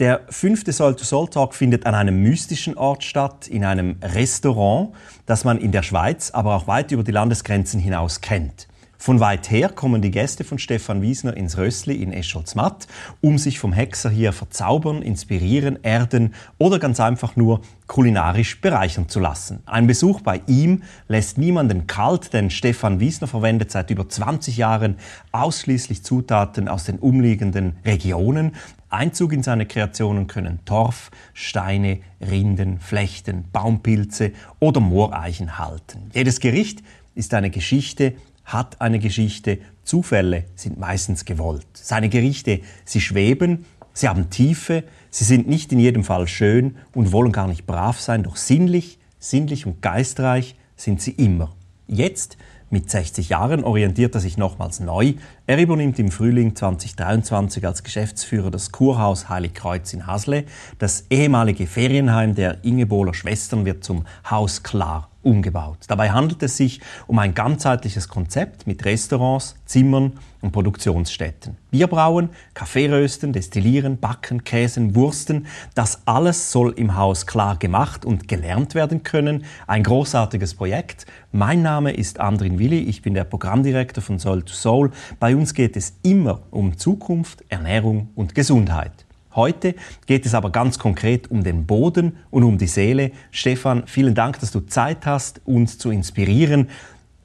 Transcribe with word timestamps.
Der 0.00 0.20
fünfte 0.28 0.72
Soul-to-Soul-Talk 0.72 1.56
findet 1.56 1.84
an 1.84 1.96
einem 1.96 2.22
mystischen 2.22 2.76
Ort 2.76 3.02
statt, 3.02 3.48
in 3.48 3.64
einem 3.64 3.96
Restaurant, 4.00 4.94
das 5.26 5.42
man 5.42 5.58
in 5.58 5.72
der 5.72 5.82
Schweiz, 5.82 6.30
aber 6.30 6.54
auch 6.54 6.68
weit 6.68 6.92
über 6.92 7.02
die 7.02 7.10
Landesgrenzen 7.10 7.80
hinaus 7.80 8.20
kennt. 8.20 8.68
Von 9.00 9.20
weit 9.20 9.48
her 9.48 9.68
kommen 9.68 10.02
die 10.02 10.10
Gäste 10.10 10.42
von 10.42 10.58
Stefan 10.58 11.02
Wiesner 11.02 11.36
ins 11.36 11.56
Rössli 11.56 11.94
in 12.02 12.12
Escholzmatt, 12.12 12.88
um 13.20 13.38
sich 13.38 13.60
vom 13.60 13.72
Hexer 13.72 14.10
hier 14.10 14.32
verzaubern, 14.32 15.02
inspirieren, 15.02 15.78
erden 15.82 16.34
oder 16.58 16.80
ganz 16.80 16.98
einfach 16.98 17.36
nur 17.36 17.60
kulinarisch 17.86 18.60
bereichern 18.60 19.08
zu 19.08 19.20
lassen. 19.20 19.60
Ein 19.66 19.86
Besuch 19.86 20.20
bei 20.20 20.42
ihm 20.48 20.82
lässt 21.06 21.38
niemanden 21.38 21.86
kalt, 21.86 22.32
denn 22.32 22.50
Stefan 22.50 22.98
Wiesner 22.98 23.28
verwendet 23.28 23.70
seit 23.70 23.90
über 23.90 24.08
20 24.08 24.56
Jahren 24.56 24.96
ausschließlich 25.30 26.02
Zutaten 26.02 26.66
aus 26.66 26.82
den 26.82 26.98
umliegenden 26.98 27.76
Regionen. 27.84 28.56
Einzug 28.90 29.32
in 29.32 29.44
seine 29.44 29.66
Kreationen 29.66 30.26
können 30.26 30.58
Torf, 30.64 31.12
Steine, 31.34 32.00
Rinden, 32.20 32.80
Flechten, 32.80 33.44
Baumpilze 33.52 34.32
oder 34.58 34.80
Mooreichen 34.80 35.56
halten. 35.56 36.10
Jedes 36.12 36.40
Gericht 36.40 36.82
ist 37.14 37.34
eine 37.34 37.50
Geschichte, 37.50 38.14
hat 38.48 38.80
eine 38.80 38.98
Geschichte, 38.98 39.58
Zufälle 39.84 40.44
sind 40.54 40.78
meistens 40.78 41.24
gewollt. 41.24 41.66
Seine 41.74 42.08
Gerichte, 42.08 42.60
sie 42.84 43.00
schweben, 43.00 43.64
sie 43.92 44.08
haben 44.08 44.30
Tiefe, 44.30 44.84
sie 45.10 45.24
sind 45.24 45.48
nicht 45.48 45.72
in 45.72 45.78
jedem 45.78 46.02
Fall 46.02 46.26
schön 46.26 46.76
und 46.94 47.12
wollen 47.12 47.32
gar 47.32 47.46
nicht 47.46 47.66
brav 47.66 48.00
sein, 48.00 48.24
doch 48.24 48.36
sinnlich, 48.36 48.98
sinnlich 49.18 49.66
und 49.66 49.80
geistreich 49.82 50.56
sind 50.76 51.00
sie 51.00 51.12
immer. 51.12 51.54
Jetzt 51.86 52.36
mit 52.70 52.90
60 52.90 53.30
Jahren 53.30 53.64
orientiert 53.64 54.14
er 54.14 54.20
sich 54.20 54.36
nochmals 54.36 54.80
neu. 54.80 55.14
Er 55.46 55.58
übernimmt 55.58 55.98
im 55.98 56.10
Frühling 56.10 56.54
2023 56.54 57.66
als 57.66 57.82
Geschäftsführer 57.82 58.50
das 58.50 58.72
Kurhaus 58.72 59.30
Heiligkreuz 59.30 59.94
in 59.94 60.06
Hasle. 60.06 60.44
Das 60.78 61.06
ehemalige 61.08 61.66
Ferienheim 61.66 62.34
der 62.34 62.62
Ingebohler 62.64 63.14
Schwestern 63.14 63.64
wird 63.64 63.84
zum 63.84 64.04
Haus 64.28 64.62
Klar 64.62 65.08
umgebaut. 65.22 65.78
Dabei 65.88 66.10
handelt 66.10 66.42
es 66.42 66.56
sich 66.56 66.80
um 67.06 67.18
ein 67.18 67.34
ganzheitliches 67.34 68.08
Konzept 68.08 68.66
mit 68.66 68.84
Restaurants, 68.84 69.56
Zimmern 69.66 70.12
und 70.40 70.52
Produktionsstätten. 70.52 71.56
Bier 71.70 71.88
brauen, 71.88 72.30
Kaffee 72.54 72.88
rösten, 72.88 73.32
destillieren, 73.32 73.98
backen, 73.98 74.44
käsen, 74.44 74.94
wursten, 74.94 75.46
das 75.74 76.02
alles 76.06 76.52
soll 76.52 76.72
im 76.76 76.96
Haus 76.96 77.26
klar 77.26 77.56
gemacht 77.56 78.04
und 78.04 78.28
gelernt 78.28 78.74
werden 78.74 79.02
können. 79.02 79.44
Ein 79.66 79.82
großartiges 79.82 80.54
Projekt. 80.54 81.06
Mein 81.32 81.62
Name 81.62 81.92
ist 81.92 82.20
Andrin 82.20 82.58
Willi, 82.58 82.80
ich 82.80 83.02
bin 83.02 83.14
der 83.14 83.24
Programmdirektor 83.24 84.02
von 84.02 84.18
Soul 84.18 84.42
to 84.42 84.54
Soul. 84.54 84.92
Bei 85.18 85.34
uns 85.34 85.54
geht 85.54 85.76
es 85.76 85.94
immer 86.02 86.40
um 86.50 86.78
Zukunft, 86.78 87.44
Ernährung 87.48 88.10
und 88.14 88.34
Gesundheit. 88.34 89.07
Heute 89.34 89.74
geht 90.06 90.26
es 90.26 90.34
aber 90.34 90.50
ganz 90.50 90.78
konkret 90.78 91.30
um 91.30 91.44
den 91.44 91.66
Boden 91.66 92.16
und 92.30 92.44
um 92.44 92.58
die 92.58 92.66
Seele. 92.66 93.12
Stefan, 93.30 93.84
vielen 93.86 94.14
Dank, 94.14 94.40
dass 94.40 94.50
du 94.50 94.60
Zeit 94.60 95.06
hast, 95.06 95.40
uns 95.44 95.78
zu 95.78 95.90
inspirieren. 95.90 96.68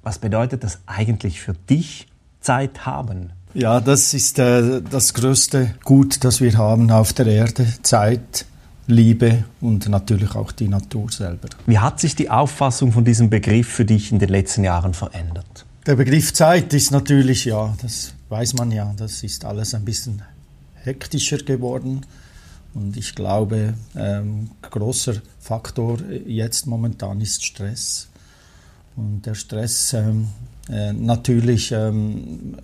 Was 0.03 0.19
bedeutet 0.19 0.63
das 0.63 0.79
eigentlich 0.85 1.41
für 1.41 1.53
dich, 1.53 2.07
Zeit 2.41 2.85
haben? 2.85 3.31
Ja, 3.53 3.79
das 3.79 4.13
ist 4.13 4.39
äh, 4.39 4.81
das 4.81 5.13
größte 5.13 5.75
Gut, 5.83 6.23
das 6.23 6.41
wir 6.41 6.57
haben 6.57 6.91
auf 6.91 7.13
der 7.13 7.27
Erde. 7.27 7.67
Zeit, 7.83 8.45
Liebe 8.87 9.45
und 9.61 9.87
natürlich 9.87 10.35
auch 10.35 10.51
die 10.51 10.67
Natur 10.67 11.09
selber. 11.09 11.47
Wie 11.65 11.79
hat 11.79 11.99
sich 11.99 12.15
die 12.15 12.29
Auffassung 12.29 12.91
von 12.91 13.05
diesem 13.05 13.29
Begriff 13.29 13.69
für 13.69 13.85
dich 13.85 14.11
in 14.11 14.19
den 14.19 14.29
letzten 14.29 14.63
Jahren 14.63 14.93
verändert? 14.93 15.65
Der 15.85 15.95
Begriff 15.95 16.33
Zeit 16.33 16.73
ist 16.73 16.91
natürlich, 16.91 17.45
ja, 17.45 17.73
das 17.81 18.13
weiß 18.29 18.55
man 18.55 18.71
ja, 18.71 18.93
das 18.97 19.23
ist 19.23 19.45
alles 19.45 19.73
ein 19.73 19.85
bisschen 19.85 20.21
hektischer 20.83 21.37
geworden. 21.37 22.05
Und 22.73 22.97
ich 22.97 23.15
glaube, 23.15 23.75
ein 23.93 24.01
ähm, 24.01 24.51
großer 24.61 25.15
Faktor 25.39 25.99
jetzt 26.25 26.65
momentan 26.65 27.21
ist 27.21 27.45
Stress. 27.45 28.07
Und 28.95 29.25
der 29.25 29.35
Stress 29.35 29.93
ähm, 29.93 30.27
äh, 30.69 30.93
natürlich 30.93 31.71
ähm, 31.71 32.57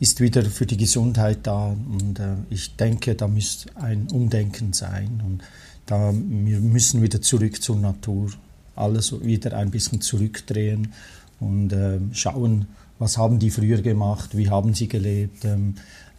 ist 0.00 0.20
wieder 0.20 0.44
für 0.44 0.66
die 0.66 0.76
Gesundheit 0.76 1.40
da. 1.42 1.68
Und 1.68 2.20
äh, 2.20 2.36
ich 2.50 2.76
denke, 2.76 3.14
da 3.14 3.26
muss 3.26 3.66
ein 3.74 4.08
Umdenken 4.12 4.72
sein. 4.72 5.22
Und 5.26 5.42
da 5.86 6.12
wir 6.12 6.60
müssen 6.60 7.02
wieder 7.02 7.20
zurück 7.20 7.62
zur 7.62 7.76
Natur. 7.76 8.30
Alles 8.76 9.12
wieder 9.24 9.56
ein 9.56 9.72
bisschen 9.72 10.00
zurückdrehen 10.00 10.92
und 11.40 11.74
schauen, 12.12 12.66
was 13.00 13.18
haben 13.18 13.40
die 13.40 13.50
früher 13.50 13.82
gemacht, 13.82 14.36
wie 14.36 14.50
haben 14.50 14.72
sie 14.74 14.86
gelebt. 14.86 15.44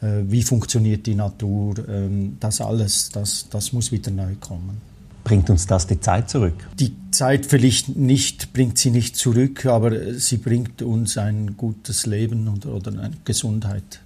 Wie 0.01 0.43
funktioniert 0.43 1.05
die 1.05 1.15
Natur, 1.15 1.75
ähm, 1.89 2.37
das 2.39 2.61
alles, 2.61 3.09
das, 3.09 3.47
das 3.49 3.73
muss 3.73 3.91
wieder 3.91 4.11
neu 4.11 4.35
kommen. 4.39 4.81
Bringt 5.23 5.49
uns 5.49 5.67
das 5.67 5.85
die 5.85 5.99
Zeit 5.99 6.29
zurück? 6.29 6.55
Die 6.79 6.93
Zeit 7.11 7.45
vielleicht 7.45 7.95
nicht, 7.95 8.53
bringt 8.53 8.77
sie 8.77 8.91
nicht 8.91 9.15
zurück, 9.15 9.65
aber 9.65 10.13
sie 10.13 10.37
bringt 10.37 10.81
uns 10.81 11.17
ein 11.17 11.57
gutes 11.57 12.05
Leben 12.05 12.47
und, 12.47 12.65
oder 12.65 12.91
eine 12.91 13.11
Gesundheit 13.25 13.99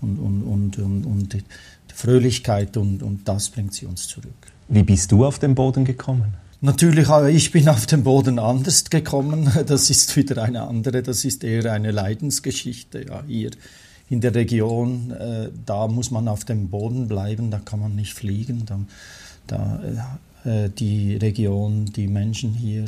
und, 0.00 0.18
und, 0.18 0.42
und, 0.42 0.78
und, 0.78 1.04
und 1.04 1.32
die 1.34 1.42
Fröhlichkeit 1.94 2.76
und, 2.76 3.02
und 3.02 3.28
das 3.28 3.50
bringt 3.50 3.74
sie 3.74 3.86
uns 3.86 4.06
zurück. 4.08 4.52
Wie 4.68 4.82
bist 4.82 5.12
du 5.12 5.24
auf 5.24 5.38
den 5.38 5.54
Boden 5.54 5.84
gekommen? 5.84 6.34
Natürlich, 6.60 7.08
ich 7.28 7.50
bin 7.50 7.68
auf 7.68 7.86
den 7.86 8.04
Boden 8.04 8.38
anders 8.38 8.84
gekommen. 8.88 9.50
Das 9.66 9.90
ist 9.90 10.16
wieder 10.16 10.42
eine 10.42 10.62
andere, 10.62 11.02
das 11.02 11.24
ist 11.24 11.42
eher 11.42 11.72
eine 11.72 11.90
Leidensgeschichte. 11.90 13.04
Ja, 13.08 13.24
hier 13.26 13.50
in 14.12 14.20
der 14.20 14.34
Region, 14.34 15.10
äh, 15.10 15.48
da 15.64 15.88
muss 15.88 16.10
man 16.10 16.28
auf 16.28 16.44
dem 16.44 16.68
Boden 16.68 17.08
bleiben, 17.08 17.50
da 17.50 17.58
kann 17.58 17.80
man 17.80 17.96
nicht 17.96 18.12
fliegen. 18.12 18.66
Da, 18.66 18.78
da 19.46 20.18
äh, 20.44 20.68
die 20.68 21.16
Region, 21.16 21.86
die 21.86 22.08
Menschen 22.08 22.52
hier, 22.52 22.84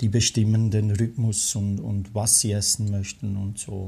die 0.00 0.08
bestimmen 0.08 0.72
den 0.72 0.90
Rhythmus 0.90 1.54
und, 1.54 1.78
und 1.78 2.12
was 2.12 2.40
sie 2.40 2.50
essen 2.50 2.90
möchten 2.90 3.36
und 3.36 3.56
so. 3.56 3.86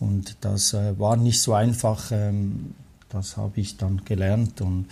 Und 0.00 0.36
das 0.40 0.74
äh, 0.74 0.98
war 0.98 1.16
nicht 1.16 1.40
so 1.40 1.54
einfach. 1.54 2.10
Ähm, 2.10 2.74
das 3.08 3.36
habe 3.36 3.60
ich 3.60 3.76
dann 3.76 4.04
gelernt 4.04 4.60
und 4.62 4.86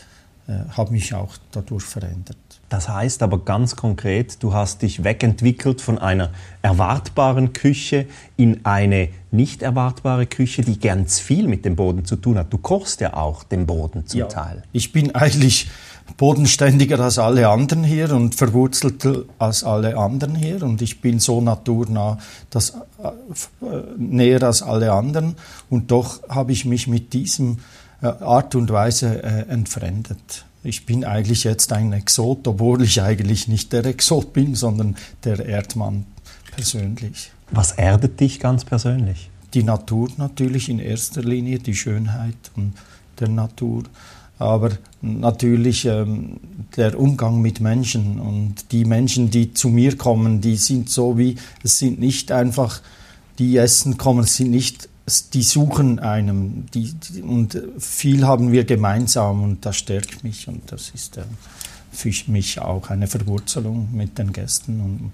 äh, 0.46 0.68
habe 0.70 0.92
mich 0.92 1.14
auch 1.14 1.36
dadurch 1.50 1.82
verändert. 1.82 2.36
Das 2.68 2.88
heißt 2.88 3.22
aber 3.22 3.38
ganz 3.38 3.76
konkret, 3.76 4.42
du 4.42 4.52
hast 4.52 4.82
dich 4.82 5.02
wegentwickelt 5.02 5.80
von 5.80 5.98
einer 5.98 6.30
erwartbaren 6.60 7.52
Küche 7.54 8.06
in 8.36 8.64
eine 8.66 9.08
nicht 9.30 9.62
erwartbare 9.62 10.26
Küche, 10.26 10.62
die 10.62 10.78
ganz 10.78 11.18
viel 11.18 11.48
mit 11.48 11.64
dem 11.64 11.76
Boden 11.76 12.04
zu 12.04 12.16
tun 12.16 12.38
hat. 12.38 12.52
Du 12.52 12.58
kochst 12.58 13.00
ja 13.00 13.14
auch 13.14 13.42
den 13.42 13.66
Boden 13.66 14.06
zum 14.06 14.20
ja, 14.20 14.26
Teil. 14.26 14.62
Ich 14.72 14.92
bin 14.92 15.14
eigentlich 15.14 15.70
bodenständiger 16.16 17.00
als 17.00 17.18
alle 17.18 17.48
anderen 17.48 17.84
hier 17.84 18.12
und 18.12 18.34
verwurzelter 18.34 19.24
als 19.38 19.64
alle 19.64 19.96
anderen 19.96 20.34
hier 20.34 20.62
und 20.62 20.80
ich 20.80 21.00
bin 21.00 21.18
so 21.20 21.40
naturnah 21.40 22.18
das, 22.50 22.70
äh, 22.70 23.10
näher 23.98 24.42
als 24.42 24.62
alle 24.62 24.92
anderen 24.92 25.36
und 25.68 25.90
doch 25.90 26.26
habe 26.28 26.52
ich 26.52 26.64
mich 26.64 26.86
mit 26.86 27.12
diesem 27.12 27.58
äh, 28.00 28.06
Art 28.06 28.54
und 28.54 28.70
Weise 28.70 29.22
äh, 29.22 29.50
entfremdet. 29.50 30.46
Ich 30.64 30.86
bin 30.86 31.04
eigentlich 31.04 31.44
jetzt 31.44 31.72
ein 31.72 31.92
Exot, 31.92 32.46
obwohl 32.48 32.82
ich 32.82 33.00
eigentlich 33.00 33.48
nicht 33.48 33.72
der 33.72 33.84
Exot 33.86 34.32
bin, 34.32 34.54
sondern 34.54 34.96
der 35.24 35.44
Erdmann 35.44 36.04
persönlich. 36.54 37.30
Was 37.50 37.72
erdet 37.72 38.20
dich 38.20 38.40
ganz 38.40 38.64
persönlich? 38.64 39.30
Die 39.54 39.62
Natur 39.62 40.10
natürlich 40.18 40.68
in 40.68 40.78
erster 40.78 41.22
Linie, 41.22 41.58
die 41.58 41.74
Schönheit 41.74 42.36
der 43.18 43.28
Natur, 43.28 43.84
aber 44.38 44.70
natürlich 45.00 45.84
ähm, 45.84 46.38
der 46.76 46.98
Umgang 46.98 47.40
mit 47.40 47.60
Menschen 47.60 48.20
und 48.20 48.70
die 48.72 48.84
Menschen, 48.84 49.30
die 49.30 49.54
zu 49.54 49.68
mir 49.68 49.96
kommen, 49.96 50.40
die 50.40 50.56
sind 50.56 50.90
so 50.90 51.18
wie, 51.18 51.36
es 51.62 51.78
sind 51.78 51.98
nicht 51.98 52.30
einfach, 52.30 52.82
die 53.38 53.56
essen 53.56 53.96
kommen, 53.96 54.24
es 54.24 54.36
sind 54.36 54.50
nicht 54.50 54.88
die 55.08 55.42
suchen 55.42 55.98
einem 55.98 56.66
die, 56.74 56.92
die, 56.92 57.22
und 57.22 57.60
viel 57.78 58.26
haben 58.26 58.52
wir 58.52 58.64
gemeinsam 58.64 59.42
und 59.42 59.64
das 59.66 59.76
stärkt 59.76 60.24
mich 60.24 60.48
und 60.48 60.70
das 60.70 60.90
ist 60.90 61.16
äh, 61.16 61.22
für 61.92 62.12
mich 62.30 62.60
auch 62.60 62.90
eine 62.90 63.06
Verwurzelung 63.06 63.88
mit 63.92 64.18
den 64.18 64.32
Gästen 64.32 64.80
und, 64.80 65.12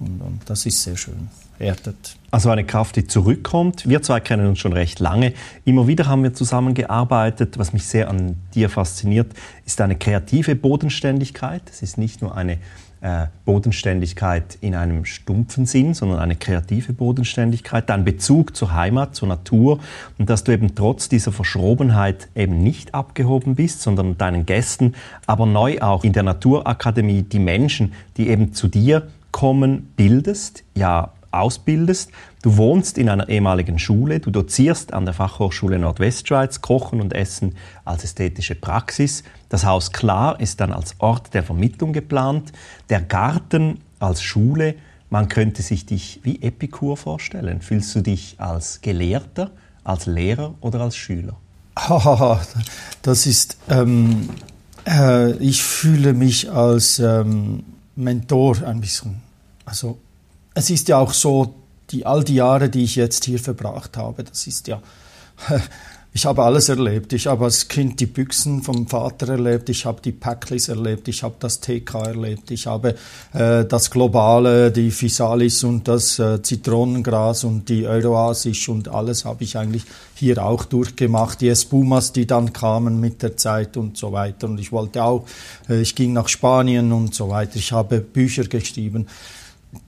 und, 0.00 0.20
und 0.20 0.40
das 0.46 0.66
ist 0.66 0.82
sehr 0.82 0.96
schön, 0.96 1.28
erdet. 1.58 2.16
Also 2.30 2.50
eine 2.50 2.64
Kraft, 2.64 2.96
die 2.96 3.06
zurückkommt. 3.06 3.88
Wir 3.88 4.02
zwei 4.02 4.20
kennen 4.20 4.46
uns 4.46 4.58
schon 4.58 4.72
recht 4.72 5.00
lange. 5.00 5.34
Immer 5.64 5.86
wieder 5.86 6.06
haben 6.06 6.22
wir 6.22 6.34
zusammengearbeitet. 6.34 7.58
Was 7.58 7.72
mich 7.72 7.86
sehr 7.86 8.08
an 8.08 8.36
dir 8.54 8.70
fasziniert, 8.70 9.32
ist 9.66 9.80
eine 9.80 9.96
kreative 9.96 10.56
Bodenständigkeit. 10.56 11.62
Es 11.70 11.82
ist 11.82 11.98
nicht 11.98 12.22
nur 12.22 12.36
eine 12.36 12.58
äh, 13.02 13.26
Bodenständigkeit 13.44 14.56
in 14.60 14.74
einem 14.74 15.04
stumpfen 15.04 15.66
Sinn, 15.66 15.92
sondern 15.92 16.20
eine 16.20 16.36
kreative 16.36 16.92
Bodenständigkeit, 16.92 17.90
dein 17.90 18.04
Bezug 18.04 18.56
zur 18.56 18.74
Heimat, 18.74 19.16
zur 19.16 19.28
Natur 19.28 19.80
und 20.18 20.30
dass 20.30 20.44
du 20.44 20.52
eben 20.52 20.74
trotz 20.74 21.08
dieser 21.08 21.32
Verschrobenheit 21.32 22.28
eben 22.36 22.62
nicht 22.62 22.94
abgehoben 22.94 23.56
bist, 23.56 23.82
sondern 23.82 24.16
deinen 24.18 24.46
Gästen, 24.46 24.94
aber 25.26 25.46
neu 25.46 25.80
auch 25.80 26.04
in 26.04 26.12
der 26.12 26.22
Naturakademie 26.22 27.22
die 27.22 27.40
Menschen, 27.40 27.92
die 28.16 28.28
eben 28.28 28.52
zu 28.52 28.68
dir 28.68 29.08
kommen, 29.32 29.92
bildest, 29.96 30.62
ja 30.74 31.10
ausbildest. 31.32 32.10
Du 32.42 32.56
wohnst 32.56 32.98
in 32.98 33.08
einer 33.08 33.28
ehemaligen 33.28 33.78
Schule, 33.78 34.20
du 34.20 34.30
dozierst 34.30 34.92
an 34.92 35.04
der 35.04 35.14
Fachhochschule 35.14 35.78
Nordwestschweiz 35.78 36.60
Kochen 36.60 37.00
und 37.00 37.12
Essen 37.14 37.54
als 37.84 38.04
ästhetische 38.04 38.54
Praxis. 38.54 39.24
Das 39.48 39.64
Haus 39.64 39.92
Klar 39.92 40.40
ist 40.40 40.60
dann 40.60 40.72
als 40.72 40.96
Ort 40.98 41.34
der 41.34 41.42
Vermittlung 41.42 41.92
geplant. 41.92 42.52
Der 42.88 43.00
Garten 43.00 43.80
als 43.98 44.22
Schule, 44.22 44.74
man 45.10 45.28
könnte 45.28 45.62
sich 45.62 45.86
dich 45.86 46.20
wie 46.22 46.42
Epikur 46.42 46.96
vorstellen. 46.96 47.60
Fühlst 47.60 47.94
du 47.94 48.00
dich 48.00 48.36
als 48.38 48.80
Gelehrter, 48.80 49.50
als 49.84 50.06
Lehrer 50.06 50.54
oder 50.60 50.80
als 50.80 50.96
Schüler? 50.96 51.36
das 53.02 53.26
ist, 53.26 53.56
ähm, 53.68 54.28
äh, 54.86 55.32
ich 55.36 55.62
fühle 55.62 56.12
mich 56.12 56.50
als 56.50 56.98
ähm, 56.98 57.64
Mentor 57.96 58.62
ein 58.66 58.80
bisschen. 58.80 59.22
Also 59.64 59.98
es 60.54 60.70
ist 60.70 60.88
ja 60.88 60.98
auch 60.98 61.12
so, 61.12 61.54
die, 61.90 62.06
all 62.06 62.24
die 62.24 62.36
Jahre, 62.36 62.68
die 62.68 62.84
ich 62.84 62.96
jetzt 62.96 63.24
hier 63.24 63.38
verbracht 63.38 63.96
habe, 63.96 64.24
das 64.24 64.46
ist 64.46 64.66
ja, 64.66 64.80
ich 66.14 66.26
habe 66.26 66.42
alles 66.42 66.68
erlebt. 66.68 67.12
Ich 67.12 67.26
habe 67.26 67.44
als 67.44 67.68
Kind 67.68 68.00
die 68.00 68.06
Büchsen 68.06 68.62
vom 68.62 68.86
Vater 68.86 69.28
erlebt, 69.28 69.68
ich 69.68 69.86
habe 69.86 70.00
die 70.02 70.12
Packlis 70.12 70.68
erlebt, 70.68 71.08
ich 71.08 71.22
habe 71.22 71.34
das 71.38 71.60
TK 71.60 71.94
erlebt, 72.06 72.50
ich 72.50 72.66
habe 72.66 72.96
äh, 73.32 73.64
das 73.64 73.90
Globale, 73.90 74.70
die 74.70 74.90
Physalis 74.90 75.64
und 75.64 75.88
das 75.88 76.18
äh, 76.18 76.42
Zitronengras 76.42 77.44
und 77.44 77.68
die 77.68 77.86
Euroasisch 77.86 78.68
und 78.68 78.88
alles 78.88 79.24
habe 79.24 79.44
ich 79.44 79.56
eigentlich 79.56 79.84
hier 80.14 80.44
auch 80.44 80.64
durchgemacht. 80.64 81.40
Die 81.40 81.48
Espumas, 81.48 82.12
die 82.12 82.26
dann 82.26 82.52
kamen 82.52 83.00
mit 83.00 83.22
der 83.22 83.36
Zeit 83.36 83.76
und 83.76 83.96
so 83.96 84.12
weiter. 84.12 84.48
Und 84.48 84.60
ich 84.60 84.72
wollte 84.72 85.02
auch, 85.02 85.26
äh, 85.68 85.80
ich 85.80 85.94
ging 85.94 86.12
nach 86.12 86.28
Spanien 86.28 86.92
und 86.92 87.14
so 87.14 87.28
weiter. 87.28 87.56
Ich 87.56 87.72
habe 87.72 88.00
Bücher 88.00 88.44
geschrieben. 88.44 89.06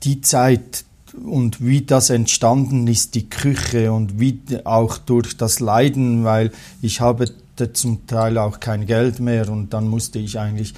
Die 0.03 0.21
Zeit, 0.21 0.85
und 1.23 1.65
wie 1.65 1.83
das 1.83 2.11
entstanden 2.11 2.87
ist, 2.87 3.15
die 3.15 3.29
Küche 3.29 3.93
und 3.93 4.19
wie 4.19 4.41
auch 4.65 4.99
durch 4.99 5.37
das 5.37 5.61
Leiden, 5.61 6.25
weil 6.25 6.51
ich 6.83 7.01
habe 7.01 7.27
zum 7.73 8.07
Teil 8.07 8.39
auch 8.39 8.61
kein 8.61 8.87
Geld 8.87 9.21
mehr 9.21 9.49
und 9.49 9.73
dann 9.73 9.87
musste 9.89 10.19
ich 10.19 10.39
eigentlich, 10.39 10.75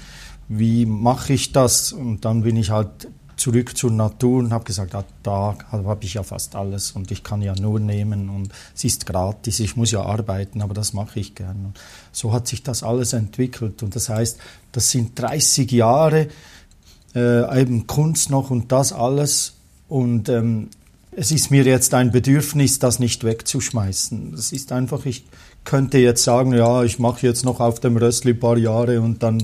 wie 0.49 0.87
mache 0.87 1.33
ich 1.33 1.53
das? 1.53 1.93
Und 1.93 2.25
dann 2.25 2.43
bin 2.43 2.57
ich 2.57 2.71
halt 2.71 3.09
zurück 3.37 3.77
zur 3.77 3.91
Natur 3.91 4.39
und 4.39 4.53
habe 4.53 4.65
gesagt, 4.65 4.95
ah, 4.95 5.05
da 5.23 5.57
habe 5.71 6.05
ich 6.05 6.15
ja 6.15 6.23
fast 6.23 6.57
alles 6.57 6.93
und 6.93 7.11
ich 7.11 7.23
kann 7.23 7.43
ja 7.43 7.55
nur 7.55 7.81
nehmen 7.81 8.31
und 8.31 8.51
es 8.75 8.85
ist 8.85 9.07
gratis, 9.07 9.61
ich 9.61 9.77
muss 9.77 9.91
ja 9.91 10.03
arbeiten, 10.03 10.63
aber 10.63 10.73
das 10.73 10.95
mache 10.95 11.21
ich 11.21 11.35
gern. 11.35 11.75
So 12.13 12.33
hat 12.33 12.49
sich 12.49 12.63
das 12.63 12.83
alles 12.83 13.13
entwickelt 13.13 13.83
und 13.83 13.95
das 13.95 14.09
heißt, 14.09 14.39
das 14.73 14.91
sind 14.91 15.19
30 15.19 15.71
Jahre 15.71 16.29
äh, 17.17 17.61
eben 17.61 17.87
Kunst 17.87 18.31
noch 18.31 18.51
und 18.51 18.71
das 18.71 18.93
alles 18.93 19.55
und 19.89 20.29
ähm, 20.29 20.69
es 21.13 21.33
ist 21.33 21.51
mir 21.51 21.65
jetzt 21.65 21.95
ein 21.95 22.11
Bedürfnis, 22.11 22.79
das 22.79 22.99
nicht 22.99 23.25
wegzuschmeißen. 23.25 24.33
Das 24.33 24.53
ist 24.53 24.71
einfach, 24.71 25.07
ich 25.07 25.25
könnte 25.65 25.97
jetzt 25.97 26.23
sagen, 26.23 26.53
ja, 26.53 26.85
ich 26.85 26.99
mache 26.99 27.27
jetzt 27.27 27.45
noch 27.45 27.59
auf 27.59 27.81
dem 27.81 27.97
Rössli 27.97 28.33
ein 28.33 28.39
paar 28.39 28.59
Jahre 28.59 29.01
und 29.01 29.23
dann 29.23 29.43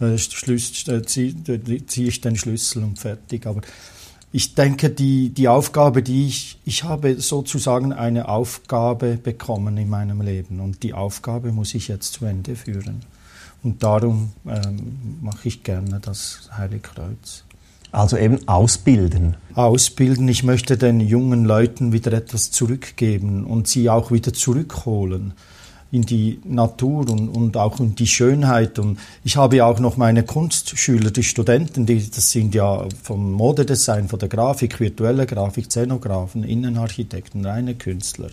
äh, 0.00 0.14
äh 0.14 1.02
ziehe 1.06 1.86
zieh 1.86 2.06
ich 2.06 2.20
den 2.20 2.36
Schlüssel 2.36 2.84
und 2.84 2.98
fertig. 2.98 3.46
Aber 3.46 3.62
ich 4.30 4.54
denke, 4.54 4.90
die, 4.90 5.30
die 5.30 5.48
Aufgabe, 5.48 6.02
die 6.02 6.26
ich, 6.26 6.58
ich 6.66 6.84
habe 6.84 7.18
sozusagen 7.18 7.94
eine 7.94 8.28
Aufgabe 8.28 9.16
bekommen 9.16 9.78
in 9.78 9.88
meinem 9.88 10.20
Leben 10.20 10.60
und 10.60 10.82
die 10.82 10.92
Aufgabe 10.92 11.50
muss 11.50 11.74
ich 11.74 11.88
jetzt 11.88 12.12
zu 12.12 12.26
Ende 12.26 12.56
führen. 12.56 13.00
Und 13.66 13.82
darum 13.82 14.30
ähm, 14.46 15.18
mache 15.22 15.48
ich 15.48 15.64
gerne 15.64 15.98
das 16.00 16.48
Heilige 16.56 16.82
Kreuz. 16.82 17.42
Also 17.90 18.16
eben 18.16 18.46
ausbilden. 18.46 19.34
Ausbilden. 19.54 20.28
Ich 20.28 20.44
möchte 20.44 20.78
den 20.78 21.00
jungen 21.00 21.44
Leuten 21.44 21.92
wieder 21.92 22.12
etwas 22.12 22.52
zurückgeben 22.52 23.44
und 23.44 23.66
sie 23.66 23.90
auch 23.90 24.12
wieder 24.12 24.32
zurückholen 24.32 25.32
in 25.90 26.02
die 26.02 26.38
Natur 26.44 27.10
und, 27.10 27.28
und 27.28 27.56
auch 27.56 27.80
in 27.80 27.96
die 27.96 28.06
Schönheit. 28.06 28.78
Und 28.78 29.00
ich 29.24 29.36
habe 29.36 29.56
ja 29.56 29.66
auch 29.66 29.80
noch 29.80 29.96
meine 29.96 30.22
Kunstschüler, 30.22 31.10
die 31.10 31.24
Studenten, 31.24 31.86
die, 31.86 32.08
das 32.08 32.30
sind 32.30 32.54
ja 32.54 32.86
vom 33.02 33.32
Modedesign, 33.32 34.06
von 34.06 34.20
der 34.20 34.28
Grafik, 34.28 34.78
virtuelle 34.78 35.26
Grafik, 35.26 35.66
Szenografen, 35.66 36.44
Innenarchitekten, 36.44 37.44
reine 37.44 37.74
Künstler. 37.74 38.28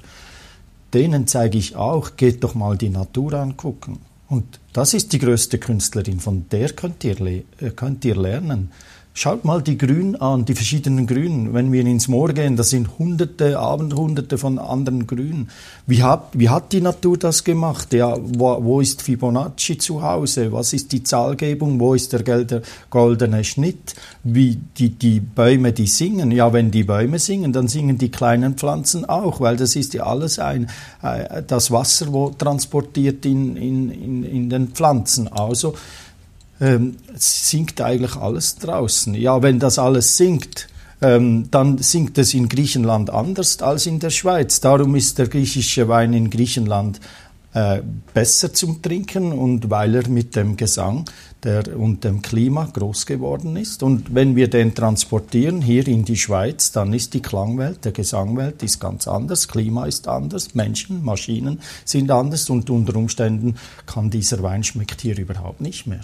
Denen 0.93 1.25
zeige 1.25 1.57
ich 1.57 1.75
auch, 1.75 2.17
geht 2.17 2.43
doch 2.43 2.53
mal 2.53 2.77
die 2.77 2.89
Natur 2.89 3.33
angucken. 3.33 3.97
Und 4.29 4.59
das 4.73 4.93
ist 4.93 5.13
die 5.13 5.19
größte 5.19 5.59
Künstlerin, 5.59 6.19
von 6.19 6.49
der 6.49 6.69
könnt 6.69 7.03
ihr, 7.03 7.19
äh, 7.21 7.43
könnt 7.75 8.03
ihr 8.05 8.15
lernen. 8.15 8.71
Schaut 9.15 9.45
mal 9.45 9.61
die 9.61 9.77
Grün 9.77 10.15
an, 10.15 10.43
die 10.43 10.55
verschiedenen 10.55 11.05
Grünen. 11.05 11.53
Wenn 11.53 11.71
wir 11.71 11.81
ins 11.81 12.07
Moor 12.07 12.33
gehen, 12.33 12.55
das 12.55 12.71
sind 12.71 12.97
hunderte, 12.97 13.59
Abendhunderte 13.59 14.39
von 14.39 14.57
anderen 14.57 15.05
Grünen. 15.05 15.51
Wie 15.85 16.01
hat, 16.01 16.29
wie 16.33 16.49
hat 16.49 16.73
die 16.73 16.81
Natur 16.81 17.19
das 17.19 17.43
gemacht? 17.43 17.93
Ja, 17.93 18.17
wo, 18.19 18.63
wo 18.63 18.81
ist 18.81 19.03
Fibonacci 19.03 19.77
zu 19.77 20.01
Hause? 20.01 20.51
Was 20.51 20.73
ist 20.73 20.91
die 20.91 21.03
Zahlgebung? 21.03 21.79
Wo 21.79 21.93
ist 21.93 22.11
der 22.11 22.63
goldene 22.89 23.43
Schnitt? 23.43 23.93
Wie 24.23 24.57
die, 24.79 24.89
die 24.89 25.19
Bäume, 25.19 25.73
die 25.73 25.85
singen. 25.85 26.31
Ja, 26.31 26.51
wenn 26.51 26.71
die 26.71 26.83
Bäume 26.83 27.19
singen, 27.19 27.53
dann 27.53 27.67
singen 27.67 27.99
die 27.99 28.09
kleinen 28.09 28.55
Pflanzen 28.55 29.05
auch, 29.05 29.39
weil 29.39 29.57
das 29.57 29.75
ist 29.75 29.93
ja 29.93 30.07
alles 30.07 30.39
ein, 30.39 30.71
äh, 31.03 31.43
das 31.45 31.69
Wasser, 31.69 32.11
wo 32.11 32.31
transportiert 32.31 33.27
in, 33.27 33.57
in, 33.57 33.91
in, 33.91 34.23
in 34.23 34.49
den 34.49 34.69
Pflanzen. 34.69 35.27
Also, 35.27 35.75
ähm, 36.61 36.97
sinkt 37.15 37.81
eigentlich 37.81 38.15
alles 38.15 38.55
draußen. 38.57 39.15
Ja, 39.15 39.41
wenn 39.41 39.59
das 39.59 39.79
alles 39.79 40.17
sinkt, 40.17 40.67
ähm, 41.01 41.49
dann 41.51 41.77
sinkt 41.79 42.17
es 42.17 42.33
in 42.33 42.47
Griechenland 42.47 43.09
anders 43.09 43.61
als 43.61 43.85
in 43.85 43.99
der 43.99 44.09
Schweiz. 44.09 44.61
Darum 44.61 44.95
ist 44.95 45.19
der 45.19 45.27
griechische 45.27 45.87
Wein 45.87 46.13
in 46.13 46.29
Griechenland 46.29 46.99
äh, 47.53 47.81
besser 48.13 48.53
zum 48.53 48.81
Trinken 48.81 49.31
und 49.31 49.69
weil 49.69 49.95
er 49.95 50.07
mit 50.07 50.35
dem 50.35 50.57
Gesang 50.57 51.05
der, 51.43 51.77
und 51.77 52.03
dem 52.03 52.21
Klima 52.21 52.65
groß 52.71 53.05
geworden 53.05 53.57
ist. 53.57 53.83
Und 53.83 54.15
wenn 54.15 54.35
wir 54.35 54.49
den 54.49 54.73
transportieren 54.73 55.61
hier 55.61 55.87
in 55.87 56.05
die 56.05 56.17
Schweiz, 56.17 56.71
dann 56.71 56.93
ist 56.93 57.13
die 57.13 57.21
Klangwelt, 57.21 57.85
der 57.85 57.91
Gesangwelt 57.91 58.63
ist 58.63 58.79
ganz 58.79 59.07
anders, 59.07 59.47
Klima 59.47 59.85
ist 59.85 60.07
anders, 60.07 60.55
Menschen, 60.55 61.03
Maschinen 61.03 61.59
sind 61.85 62.09
anders 62.09 62.49
und 62.49 62.69
unter 62.69 62.95
Umständen 62.95 63.55
kann 63.85 64.09
dieser 64.09 64.41
Wein 64.41 64.63
schmeckt 64.63 65.01
hier 65.01 65.17
überhaupt 65.17 65.61
nicht 65.61 65.85
mehr. 65.85 66.01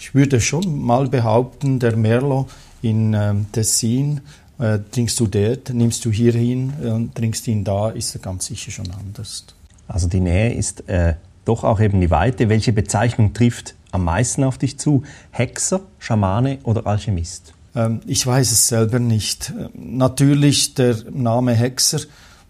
Ich 0.00 0.14
würde 0.14 0.40
schon 0.40 0.82
mal 0.82 1.08
behaupten, 1.08 1.78
der 1.78 1.94
Merlot 1.94 2.46
in 2.80 3.12
ähm, 3.12 3.52
Tessin, 3.52 4.22
äh, 4.58 4.78
trinkst 4.90 5.20
du 5.20 5.26
dort, 5.26 5.74
nimmst 5.74 6.06
du 6.06 6.10
hier 6.10 6.32
hin 6.32 6.72
äh, 6.82 6.88
und 6.88 7.14
trinkst 7.14 7.46
ihn 7.48 7.64
da, 7.64 7.90
ist 7.90 8.14
er 8.14 8.22
ganz 8.22 8.46
sicher 8.46 8.70
schon 8.70 8.90
anders. 8.92 9.44
Also 9.88 10.08
die 10.08 10.20
Nähe 10.20 10.54
ist 10.54 10.88
äh, 10.88 11.16
doch 11.44 11.64
auch 11.64 11.80
eben 11.80 12.00
die 12.00 12.10
Weite. 12.10 12.48
Welche 12.48 12.72
Bezeichnung 12.72 13.34
trifft 13.34 13.74
am 13.90 14.04
meisten 14.04 14.42
auf 14.42 14.56
dich 14.56 14.78
zu? 14.78 15.02
Hexer, 15.32 15.82
Schamane 15.98 16.60
oder 16.62 16.86
Alchemist? 16.86 17.52
Ähm, 17.74 18.00
ich 18.06 18.26
weiß 18.26 18.52
es 18.52 18.68
selber 18.68 19.00
nicht. 19.00 19.52
Natürlich 19.74 20.72
der 20.72 20.96
Name 21.10 21.52
Hexer 21.52 22.00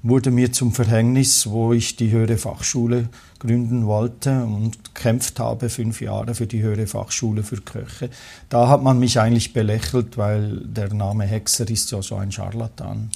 wurde 0.02 0.30
mir 0.30 0.52
zum 0.52 0.72
Verhängnis, 0.72 1.48
wo 1.48 1.72
ich 1.72 1.96
die 1.96 2.10
höhere 2.10 2.38
Fachschule 2.38 3.08
gründen 3.38 3.86
wollte 3.86 4.44
und 4.44 4.94
kämpft 4.94 5.38
habe 5.40 5.68
fünf 5.68 6.00
Jahre 6.00 6.34
für 6.34 6.46
die 6.46 6.62
höhere 6.62 6.86
Fachschule 6.86 7.42
für 7.42 7.60
Köche. 7.60 8.08
Da 8.48 8.68
hat 8.68 8.82
man 8.82 8.98
mich 8.98 9.20
eigentlich 9.20 9.52
belächelt, 9.52 10.16
weil 10.16 10.58
der 10.58 10.92
Name 10.92 11.24
Hexer 11.24 11.68
ist 11.68 11.90
ja 11.90 12.00
so 12.02 12.16
ein 12.16 12.32
Scharlatan. 12.32 13.10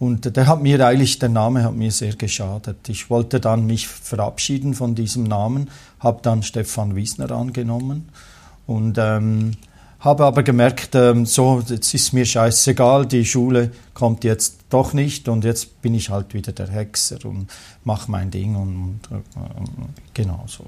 Und 0.00 0.36
der 0.36 0.46
hat 0.48 0.62
mir 0.62 0.84
eigentlich, 0.84 1.20
der 1.20 1.28
Name 1.28 1.62
hat 1.62 1.74
mir 1.74 1.92
sehr 1.92 2.16
geschadet. 2.16 2.88
Ich 2.88 3.10
wollte 3.10 3.38
dann 3.38 3.66
mich 3.66 3.86
verabschieden 3.86 4.74
von 4.74 4.94
diesem 4.94 5.24
Namen, 5.24 5.70
habe 6.00 6.18
dann 6.22 6.42
Stefan 6.42 6.96
Wiesner 6.96 7.30
angenommen 7.30 8.08
und 8.66 8.98
ähm, 8.98 9.52
habe 10.04 10.24
aber 10.24 10.42
gemerkt, 10.42 10.94
ähm, 10.94 11.24
so, 11.24 11.62
jetzt 11.66 11.94
ist 11.94 12.12
mir 12.12 12.26
scheißegal, 12.26 13.06
die 13.06 13.24
Schule 13.24 13.70
kommt 13.94 14.22
jetzt 14.22 14.58
doch 14.68 14.92
nicht 14.92 15.28
und 15.28 15.44
jetzt 15.44 15.80
bin 15.80 15.94
ich 15.94 16.10
halt 16.10 16.34
wieder 16.34 16.52
der 16.52 16.68
Hexer 16.68 17.24
und 17.24 17.46
mache 17.84 18.10
mein 18.10 18.30
Ding 18.30 18.54
und, 18.54 19.00
und 19.10 19.20
äh, 19.20 20.00
genau 20.12 20.44
so. 20.46 20.66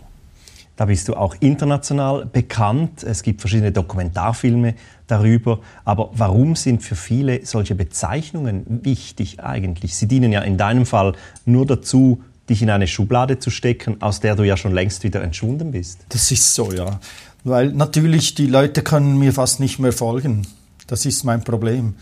Da 0.76 0.84
bist 0.84 1.08
du 1.08 1.14
auch 1.14 1.34
international 1.40 2.26
bekannt. 2.26 3.02
Es 3.02 3.22
gibt 3.22 3.40
verschiedene 3.40 3.72
Dokumentarfilme 3.72 4.74
darüber. 5.06 5.60
Aber 5.86 6.10
warum 6.12 6.54
sind 6.54 6.82
für 6.82 6.96
viele 6.96 7.46
solche 7.46 7.74
Bezeichnungen 7.74 8.84
wichtig 8.84 9.40
eigentlich? 9.40 9.96
Sie 9.96 10.06
dienen 10.06 10.32
ja 10.32 10.42
in 10.42 10.58
deinem 10.58 10.84
Fall 10.84 11.14
nur 11.46 11.64
dazu, 11.64 12.22
dich 12.48 12.62
in 12.62 12.70
eine 12.70 12.86
Schublade 12.86 13.38
zu 13.38 13.50
stecken, 13.50 14.02
aus 14.02 14.20
der 14.20 14.36
du 14.36 14.44
ja 14.44 14.56
schon 14.56 14.72
längst 14.72 15.02
wieder 15.02 15.22
entschwunden 15.22 15.72
bist. 15.72 16.00
Das 16.10 16.30
ist 16.30 16.54
so, 16.54 16.70
ja. 16.72 17.00
Weil 17.46 17.72
natürlich 17.72 18.34
die 18.34 18.48
Leute 18.48 18.82
können 18.82 19.20
mir 19.20 19.32
fast 19.32 19.60
nicht 19.60 19.78
mehr 19.78 19.92
folgen. 19.92 20.48
Das 20.88 21.06
ist 21.06 21.22
mein 21.22 21.44
Problem. 21.44 21.94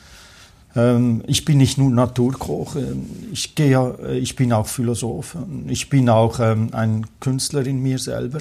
Ähm, 0.75 1.23
ich 1.27 1.45
bin 1.45 1.59
nicht 1.59 1.77
nur 1.77 1.91
Naturkoch, 1.91 2.77
ähm, 2.77 3.05
ich, 3.31 3.55
gehe, 3.55 3.95
ich 4.15 4.37
bin 4.37 4.55
auch 4.55 4.67
Philosoph, 4.67 5.37
ich 5.69 5.91
bin 5.91 6.09
auch 6.09 6.41
ähm, 6.41 6.71
ein 6.73 7.07
Künstler 7.21 7.67
in 7.67 7.83
mir 7.83 7.99
selber. 7.99 8.41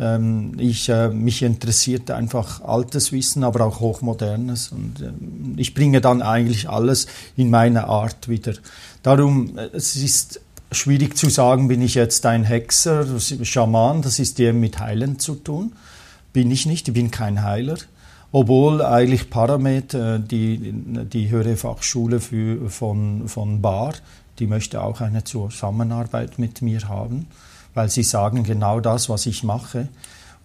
Ähm, 0.00 0.54
ich, 0.56 0.88
äh, 0.88 1.10
mich 1.10 1.42
interessiert 1.42 2.10
einfach 2.10 2.62
altes 2.62 3.12
Wissen, 3.12 3.44
aber 3.44 3.66
auch 3.66 3.80
hochmodernes. 3.80 4.72
Und 4.72 5.02
äh, 5.02 5.12
ich 5.60 5.74
bringe 5.74 6.00
dann 6.00 6.22
eigentlich 6.22 6.66
alles 6.66 7.08
in 7.36 7.50
meiner 7.50 7.88
Art 7.88 8.30
wieder. 8.30 8.54
Darum, 9.02 9.58
äh, 9.58 9.68
es 9.74 9.96
ist 9.96 10.40
schwierig 10.70 11.18
zu 11.18 11.28
sagen, 11.28 11.68
bin 11.68 11.82
ich 11.82 11.94
jetzt 11.94 12.24
ein 12.24 12.44
Hexer, 12.44 13.04
Schaman, 13.42 14.00
das 14.00 14.18
ist 14.18 14.40
eher 14.40 14.54
mit 14.54 14.78
Heilen 14.78 15.18
zu 15.18 15.34
tun. 15.34 15.72
Bin 16.32 16.50
ich 16.50 16.66
nicht, 16.66 16.88
ich 16.88 16.94
bin 16.94 17.10
kein 17.10 17.42
Heiler. 17.42 17.76
Obwohl 18.30 18.80
eigentlich 18.82 19.28
Paramet, 19.28 19.94
äh, 19.94 20.18
die, 20.18 20.72
die 20.72 21.30
höhere 21.30 21.56
Fachschule 21.56 22.20
für, 22.20 22.70
von, 22.70 23.28
von 23.28 23.60
Bar, 23.60 23.94
die 24.38 24.46
möchte 24.46 24.82
auch 24.82 25.00
eine 25.00 25.24
Zusammenarbeit 25.24 26.38
mit 26.38 26.62
mir 26.62 26.88
haben 26.88 27.26
weil 27.74 27.88
sie 27.88 28.02
sagen 28.02 28.42
genau 28.44 28.80
das, 28.80 29.08
was 29.08 29.26
ich 29.26 29.42
mache. 29.42 29.88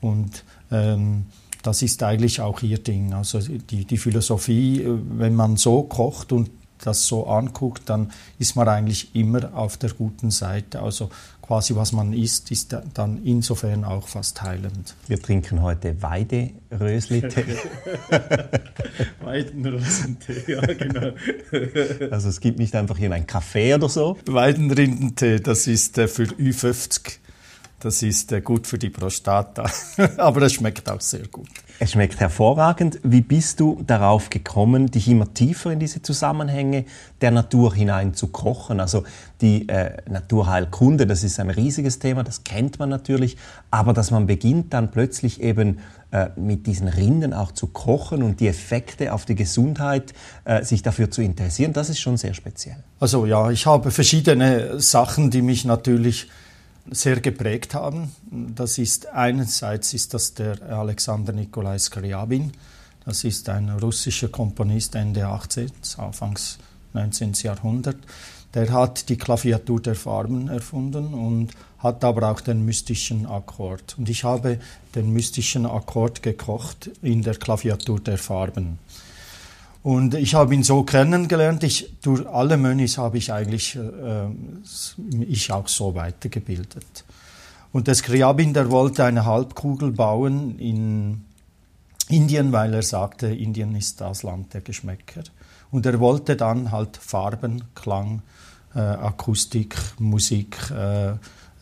Und 0.01 0.43
ähm, 0.71 1.25
das 1.63 1.81
ist 1.81 2.03
eigentlich 2.03 2.41
auch 2.41 2.61
ihr 2.61 2.77
Ding. 2.77 3.13
Also 3.13 3.39
die, 3.39 3.85
die 3.85 3.97
Philosophie, 3.97 4.83
äh, 4.83 4.97
wenn 5.17 5.35
man 5.35 5.57
so 5.57 5.83
kocht 5.83 6.31
und 6.31 6.49
das 6.79 7.07
so 7.07 7.25
anguckt, 7.25 7.89
dann 7.89 8.11
ist 8.37 8.55
man 8.55 8.67
eigentlich 8.67 9.15
immer 9.15 9.55
auf 9.55 9.77
der 9.77 9.91
guten 9.91 10.29
Seite. 10.29 10.81
Also 10.81 11.09
quasi 11.47 11.75
was 11.75 11.93
man 11.93 12.11
isst, 12.13 12.51
ist 12.51 12.75
dann 12.93 13.23
insofern 13.23 13.85
auch 13.85 14.07
fast 14.07 14.41
heilend. 14.41 14.95
Wir 15.07 15.19
trinken 15.19 15.61
heute 15.61 16.01
Weiderösli-Tee. 16.01 17.55
Weidenrosentee, 19.23 20.51
ja 20.51 20.61
genau. 20.61 21.13
Also 22.11 22.29
es 22.29 22.41
gibt 22.41 22.59
nicht 22.59 22.75
einfach 22.75 22.97
hier 22.97 23.11
einen 23.11 23.27
Kaffee 23.27 23.73
oder 23.73 23.87
so? 23.87 24.17
Weidenrindentee, 24.25 25.39
das 25.39 25.67
ist 25.67 25.97
äh, 25.97 26.07
für 26.07 26.23
Ü50 26.23 27.19
das 27.79 28.01
ist 28.01 28.31
äh, 28.31 28.41
gut 28.41 28.65
für 28.65 28.77
die 28.77 28.89
Prostata, 28.89 29.69
aber 30.17 30.41
es 30.43 30.53
schmeckt 30.53 30.89
auch 30.89 31.01
sehr 31.01 31.27
gut. 31.27 31.49
Es 31.79 31.91
schmeckt 31.91 32.19
hervorragend. 32.19 32.99
Wie 33.03 33.21
bist 33.21 33.59
du 33.59 33.83
darauf 33.85 34.31
gekommen, 34.31 34.89
dich 34.89 35.07
immer 35.07 35.31
tiefer 35.31 35.71
in 35.71 35.79
diese 35.79 36.01
Zusammenhänge 36.01 36.85
der 37.21 37.29
Natur 37.29 37.75
hinein 37.75 38.15
zu 38.15 38.29
kochen? 38.29 38.79
Also 38.79 39.03
die 39.41 39.69
äh, 39.69 39.97
Naturheilkunde, 40.09 41.05
das 41.05 41.23
ist 41.23 41.39
ein 41.39 41.51
riesiges 41.51 41.99
Thema, 41.99 42.23
das 42.23 42.43
kennt 42.43 42.79
man 42.79 42.89
natürlich, 42.89 43.37
aber 43.69 43.93
dass 43.93 44.09
man 44.09 44.25
beginnt 44.25 44.73
dann 44.73 44.89
plötzlich 44.89 45.39
eben 45.39 45.77
äh, 46.09 46.29
mit 46.35 46.65
diesen 46.65 46.87
Rinden 46.87 47.31
auch 47.31 47.51
zu 47.51 47.67
kochen 47.67 48.23
und 48.23 48.39
die 48.39 48.47
Effekte 48.47 49.13
auf 49.13 49.25
die 49.25 49.35
Gesundheit 49.35 50.15
äh, 50.45 50.63
sich 50.63 50.81
dafür 50.81 51.11
zu 51.11 51.21
interessieren, 51.21 51.73
das 51.73 51.89
ist 51.89 51.99
schon 51.99 52.17
sehr 52.17 52.33
speziell. 52.33 52.77
Also 52.99 53.27
ja, 53.27 53.51
ich 53.51 53.67
habe 53.67 53.91
verschiedene 53.91 54.79
Sachen, 54.79 55.29
die 55.29 55.43
mich 55.43 55.63
natürlich 55.63 56.27
sehr 56.91 57.19
geprägt 57.19 57.73
haben. 57.73 58.11
Das 58.31 58.77
ist 58.77 59.07
einerseits 59.07 59.93
ist 59.93 60.13
das 60.13 60.33
der 60.33 60.61
Alexander 60.61 61.33
Nikolai 61.33 61.77
Skriabin. 61.77 62.51
Das 63.05 63.23
ist 63.23 63.49
ein 63.49 63.69
russischer 63.69 64.27
Komponist 64.27 64.95
Ende 64.95 65.25
18., 65.27 65.71
Anfangs 65.97 66.57
19. 66.93 67.33
Jahrhundert. 67.43 67.97
Der 68.53 68.71
hat 68.71 69.09
die 69.09 69.17
Klaviatur 69.17 69.81
der 69.81 69.95
Farben 69.95 70.47
erfunden 70.49 71.13
und 71.13 71.51
hat 71.79 72.03
aber 72.03 72.31
auch 72.31 72.41
den 72.41 72.65
mystischen 72.65 73.25
Akkord. 73.25 73.95
Und 73.97 74.09
ich 74.09 74.23
habe 74.23 74.59
den 74.95 75.13
mystischen 75.13 75.65
Akkord 75.65 76.23
gekocht 76.23 76.89
in 77.01 77.21
der 77.21 77.35
Klaviatur 77.35 77.99
der 77.99 78.17
Farben. 78.17 78.79
Und 79.83 80.15
ich 80.15 80.35
habe 80.35 80.53
ihn 80.53 80.63
so 80.63 80.83
kennengelernt. 80.83 81.63
Ich, 81.63 81.99
durch 82.01 82.27
alle 82.27 82.57
Mönchs 82.57 82.97
habe 82.97 83.17
ich 83.17 83.31
eigentlich 83.31 83.75
äh, 83.75 84.27
ich 85.21 85.51
auch 85.51 85.67
so 85.67 85.95
weitergebildet. 85.95 87.05
Und 87.71 87.87
der 87.87 87.95
Skriabin, 87.95 88.53
der 88.53 88.69
wollte 88.71 89.03
eine 89.03 89.25
Halbkugel 89.25 89.91
bauen 89.91 90.57
in 90.59 91.25
Indien, 92.09 92.51
weil 92.51 92.73
er 92.73 92.81
sagte, 92.81 93.27
Indien 93.27 93.75
ist 93.75 94.01
das 94.01 94.23
Land 94.23 94.53
der 94.53 94.61
Geschmäcker. 94.61 95.23
Und 95.71 95.85
er 95.85 95.99
wollte 95.99 96.35
dann 96.35 96.71
halt 96.71 96.97
Farben, 96.97 97.63
Klang, 97.75 98.21
äh, 98.73 98.79
Akustik, 98.79 99.75
Musik, 99.99 100.57
äh, 100.71 101.13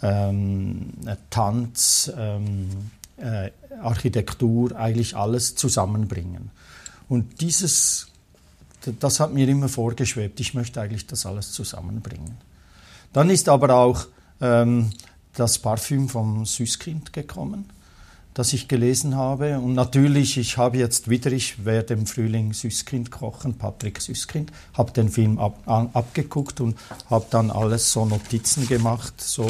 ähm, 0.01 0.93
Tanz, 1.29 2.11
ähm, 2.15 2.69
äh, 3.17 3.49
Architektur, 3.81 4.75
eigentlich 4.75 5.15
alles 5.15 5.55
zusammenbringen. 5.55 6.51
Und 7.07 7.41
dieses 7.41 8.07
das 8.99 9.19
hat 9.19 9.33
mir 9.33 9.47
immer 9.47 9.69
vorgeschwebt. 9.69 10.39
Ich 10.39 10.53
möchte 10.53 10.81
eigentlich 10.81 11.07
das 11.07 11.25
alles 11.25 11.51
zusammenbringen. 11.51 12.37
Dann 13.13 13.29
ist 13.29 13.49
aber 13.49 13.73
auch 13.75 14.05
ähm, 14.41 14.91
das 15.33 15.59
Parfüm 15.59 16.09
vom 16.09 16.45
Süßkind 16.45 17.13
gekommen, 17.13 17.69
das 18.33 18.53
ich 18.53 18.67
gelesen 18.67 19.15
habe. 19.15 19.59
Und 19.59 19.73
natürlich, 19.73 20.37
ich 20.37 20.57
habe 20.57 20.77
jetzt 20.77 21.09
wieder, 21.09 21.31
ich 21.31 21.65
werde 21.65 21.93
im 21.93 22.05
Frühling 22.05 22.53
Süßkind 22.53 23.11
kochen, 23.11 23.57
Patrick 23.57 24.01
Süßkind, 24.01 24.51
habe 24.73 24.91
den 24.91 25.09
Film 25.09 25.39
ab, 25.39 25.59
an, 25.65 25.89
abgeguckt 25.93 26.59
und 26.61 26.77
habe 27.09 27.25
dann 27.29 27.51
alles 27.51 27.91
so 27.91 28.05
Notizen 28.05 28.67
gemacht, 28.67 29.13
so 29.17 29.47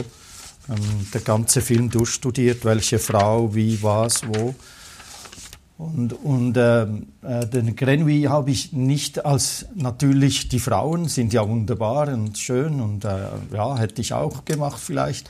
ähm, 0.69 1.07
der 1.13 1.21
ganze 1.21 1.62
Film 1.62 1.89
durchstudiert, 1.89 2.63
welche 2.63 3.00
Frau, 3.00 3.53
wie, 3.53 3.81
was, 3.81 4.27
wo. 4.27 4.55
Und, 5.77 6.13
und 6.13 6.55
ähm, 6.58 7.08
äh, 7.22 7.46
den 7.46 7.75
Grenouille 7.75 8.29
habe 8.29 8.50
ich 8.50 8.72
nicht 8.72 9.25
als 9.25 9.65
natürlich 9.75 10.48
die 10.48 10.60
Frauen 10.60 11.10
sind 11.10 11.34
ja 11.34 11.48
wunderbar 11.48 12.08
und 12.13 12.38
schön 12.38 12.79
und 12.79 13.03
äh, 13.03 13.27
ja 13.53 13.77
hätte 13.77 14.01
ich 14.01 14.13
auch 14.13 14.46
gemacht 14.46 14.79
vielleicht, 14.79 15.29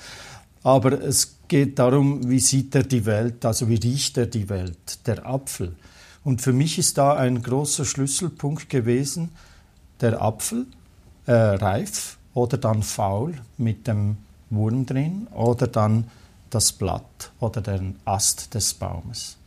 aber 0.61 1.01
es 1.01 1.37
geht 1.47 1.79
darum, 1.79 2.29
wie 2.29 2.39
sieht 2.39 2.75
er 2.75 2.83
die 2.83 3.05
Welt, 3.05 3.43
also 3.43 3.69
wie 3.69 3.75
riecht 3.75 4.17
er 4.17 4.27
die 4.27 4.49
Welt, 4.49 5.07
der 5.07 5.25
Apfel. 5.25 5.75
Und 6.23 6.41
für 6.41 6.53
mich 6.53 6.77
ist 6.77 6.97
da 6.97 7.13
ein 7.15 7.41
großer 7.41 7.85
Schlüsselpunkt 7.85 8.69
gewesen, 8.69 9.29
der 10.01 10.21
Apfel 10.21 10.67
äh, 11.25 11.33
reif 11.33 12.17
oder 12.33 12.57
dann 12.57 12.83
faul 12.83 13.35
mit 13.57 13.87
dem 13.87 14.17
Wurm 14.51 14.85
drin 14.85 15.27
oder 15.33 15.67
dann 15.67 16.09
das 16.49 16.71
Blatt 16.71 17.31
oder 17.39 17.61
den 17.61 17.95
Ast 18.05 18.53
des 18.53 18.75
Baumes. 18.75 19.37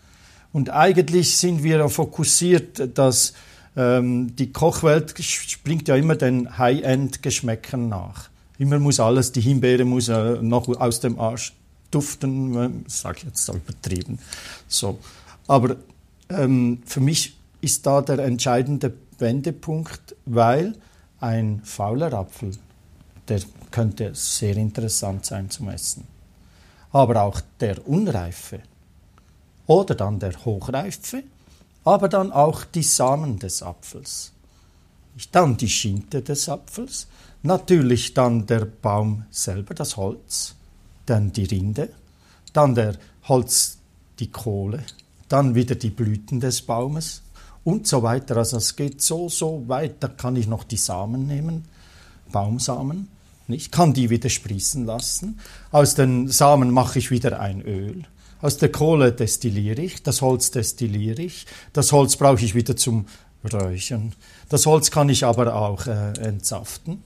Und 0.53 0.71
eigentlich 0.71 1.37
sind 1.37 1.63
wir 1.63 1.89
fokussiert, 1.89 2.97
dass 2.97 3.35
ähm, 3.77 4.35
die 4.37 4.53
Kochwelt 4.53 5.15
springt 5.23 5.89
ja 5.89 5.97
immer 5.97 6.17
den 6.17 6.59
High-End-Geschmäckern 6.59 7.89
nach. 7.89 8.29
Immer 8.59 8.79
muss 8.79 8.99
alles, 8.99 9.31
die 9.33 9.41
Himbeere 9.41 9.85
muss 9.85 10.09
äh, 10.09 10.43
noch 10.43 10.69
aus 10.81 11.01
dem 11.01 11.21
Arsch 11.21 11.53
duften, 11.91 12.57
äh, 12.57 12.71
sage 12.89 13.19
ich 13.19 13.25
jetzt 13.25 13.45
so 13.45 13.55
übertrieben. 13.55 14.19
So. 14.67 14.99
Aber 15.47 15.77
ähm, 16.29 16.83
für 16.85 17.01
mich 17.01 17.37
ist 17.61 17.87
da 17.87 18.03
der 18.03 18.19
entscheidende 18.21 18.93
Wendepunkt, 19.19 20.17
weil 20.27 20.75
ein 21.21 21.61
fauler 21.65 22.13
Apfel, 22.13 22.53
der 23.29 23.41
könnte 23.71 24.11
sehr 24.15 24.57
interessant 24.57 25.27
sein 25.27 25.51
zum 25.51 25.69
Essen. 25.69 26.05
Aber 26.91 27.23
auch 27.23 27.41
der 27.61 27.87
unreife, 27.87 28.61
oder 29.69 29.95
dann 29.95 30.19
der 30.19 30.45
Hochreife, 30.45 31.23
aber 31.85 32.09
dann 32.09 32.33
auch 32.33 32.65
die 32.65 32.83
Samen 32.83 33.39
des 33.39 33.63
Apfels. 33.63 34.33
Dann 35.31 35.57
die 35.57 35.69
Schinte 35.69 36.23
des 36.23 36.49
Apfels, 36.49 37.07
natürlich 37.43 38.15
dann 38.15 38.47
der 38.47 38.65
Baum 38.65 39.25
selber, 39.31 39.75
das 39.75 39.97
Holz, 39.97 40.57
dann 41.07 41.33
die 41.33 41.45
Rinde, 41.45 41.91
dann 42.53 42.75
der 42.75 42.97
Holz, 43.25 43.79
die 44.19 44.31
Kohle, 44.31 44.83
dann 45.29 45.55
wieder 45.55 45.75
die 45.75 45.91
Blüten 45.91 46.41
des 46.41 46.63
Baumes 46.63 47.23
und 47.63 47.87
so 47.87 48.03
weiter. 48.03 48.37
Also 48.37 48.57
es 48.57 48.75
geht 48.75 49.03
so, 49.03 49.29
so 49.29 49.65
weit, 49.69 49.97
da 50.01 50.09
kann 50.09 50.37
ich 50.37 50.47
noch 50.47 50.65
die 50.65 50.77
Samen 50.77 51.27
nehmen, 51.27 51.67
Baumsamen, 52.33 53.09
ich 53.49 53.71
kann 53.71 53.95
die 53.95 54.11
wieder 54.11 54.29
sprießen 54.29 54.85
lassen. 54.85 55.41
Aus 55.71 55.95
den 55.95 56.29
Samen 56.29 56.71
mache 56.71 56.99
ich 56.99 57.11
wieder 57.11 57.41
ein 57.41 57.63
Öl. 57.63 58.05
Aus 58.41 58.57
der 58.57 58.71
Kohle 58.71 59.13
destilliere 59.13 59.83
ich, 59.83 60.03
das 60.03 60.23
Holz 60.23 60.51
destilliere 60.51 61.23
ich, 61.23 61.47
das 61.73 61.93
Holz 61.93 62.17
brauche 62.17 62.45
ich 62.45 62.55
wieder 62.55 62.77
zum 62.77 63.07
Räuchern. 63.53 64.15
Das 64.49 64.67
Holz 64.67 64.91
kann 64.91 65.09
ich 65.09 65.25
aber 65.25 65.55
auch 65.55 65.87
äh, 65.87 66.13
entsaften 66.21 67.03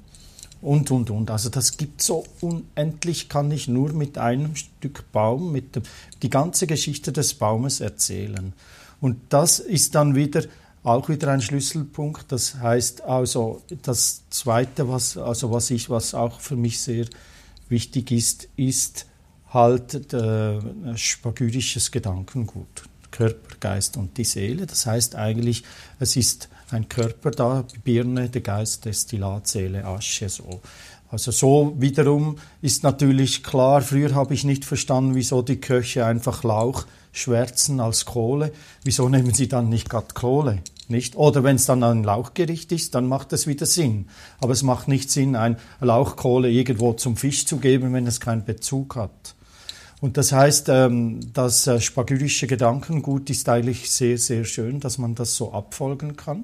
und, 0.60 0.90
und, 0.90 1.10
und. 1.10 1.30
Also 1.30 1.48
das 1.48 1.76
gibt 1.76 2.02
so 2.02 2.24
unendlich, 2.40 3.28
kann 3.28 3.50
ich 3.50 3.66
nur 3.68 3.92
mit 3.92 4.18
einem 4.18 4.56
Stück 4.56 5.10
Baum, 5.12 5.52
mit 5.52 5.76
dem, 5.76 5.82
die 6.22 6.30
ganze 6.30 6.66
Geschichte 6.66 7.12
des 7.12 7.34
Baumes 7.34 7.80
erzählen. 7.80 8.52
Und 9.00 9.18
das 9.30 9.58
ist 9.58 9.94
dann 9.94 10.14
wieder 10.14 10.42
auch 10.84 11.08
wieder 11.08 11.28
ein 11.30 11.40
Schlüsselpunkt. 11.40 12.30
Das 12.30 12.56
heißt 12.56 13.02
also, 13.02 13.62
das 13.82 14.22
Zweite, 14.30 14.88
was, 14.88 15.16
also 15.16 15.50
was 15.50 15.70
ich, 15.70 15.90
was 15.90 16.14
auch 16.14 16.40
für 16.40 16.56
mich 16.56 16.80
sehr 16.80 17.06
wichtig 17.68 18.10
ist, 18.10 18.48
ist, 18.56 19.06
halt 19.52 20.12
äh, 20.12 20.58
spagyrisches 20.96 21.90
Gedankengut. 21.90 22.84
Körper, 23.10 23.56
Geist 23.60 23.96
und 23.96 24.16
die 24.16 24.24
Seele. 24.24 24.66
Das 24.66 24.86
heißt 24.86 25.14
eigentlich, 25.14 25.62
es 26.00 26.16
ist 26.16 26.48
ein 26.70 26.88
Körper 26.88 27.30
da, 27.30 27.64
Birne, 27.84 28.28
der 28.28 28.40
Geist, 28.40 28.86
Destillat, 28.86 29.46
Seele, 29.46 29.84
Asche, 29.84 30.28
so. 30.28 30.60
Also 31.10 31.30
so 31.30 31.74
wiederum 31.78 32.38
ist 32.62 32.82
natürlich 32.84 33.42
klar, 33.44 33.82
früher 33.82 34.14
habe 34.14 34.32
ich 34.32 34.44
nicht 34.44 34.64
verstanden, 34.64 35.14
wieso 35.14 35.42
die 35.42 35.60
Köche 35.60 36.06
einfach 36.06 36.42
Lauch 36.42 36.86
schwärzen 37.12 37.80
als 37.80 38.06
Kohle. 38.06 38.50
Wieso 38.82 39.10
nehmen 39.10 39.34
sie 39.34 39.46
dann 39.46 39.68
nicht 39.68 39.90
gerade 39.90 40.14
Kohle? 40.14 40.62
Nicht? 40.88 41.14
Oder 41.16 41.44
wenn 41.44 41.56
es 41.56 41.66
dann 41.66 41.82
ein 41.82 42.02
Lauchgericht 42.02 42.72
ist, 42.72 42.94
dann 42.94 43.06
macht 43.06 43.34
es 43.34 43.46
wieder 43.46 43.66
Sinn. 43.66 44.06
Aber 44.40 44.54
es 44.54 44.62
macht 44.62 44.88
nicht 44.88 45.10
Sinn, 45.10 45.36
ein 45.36 45.58
Lauchkohle 45.80 46.50
irgendwo 46.50 46.94
zum 46.94 47.18
Fisch 47.18 47.44
zu 47.44 47.58
geben, 47.58 47.92
wenn 47.92 48.06
es 48.06 48.18
keinen 48.18 48.46
Bezug 48.46 48.96
hat. 48.96 49.34
Und 50.02 50.16
das 50.16 50.32
heißt, 50.32 50.68
ähm, 50.68 51.20
das 51.32 51.68
äh, 51.68 51.80
spagyrische 51.80 52.48
Gedankengut 52.48 53.30
ist 53.30 53.48
eigentlich 53.48 53.88
sehr, 53.88 54.18
sehr 54.18 54.44
schön, 54.44 54.80
dass 54.80 54.98
man 54.98 55.14
das 55.14 55.36
so 55.36 55.52
abfolgen 55.52 56.16
kann 56.16 56.42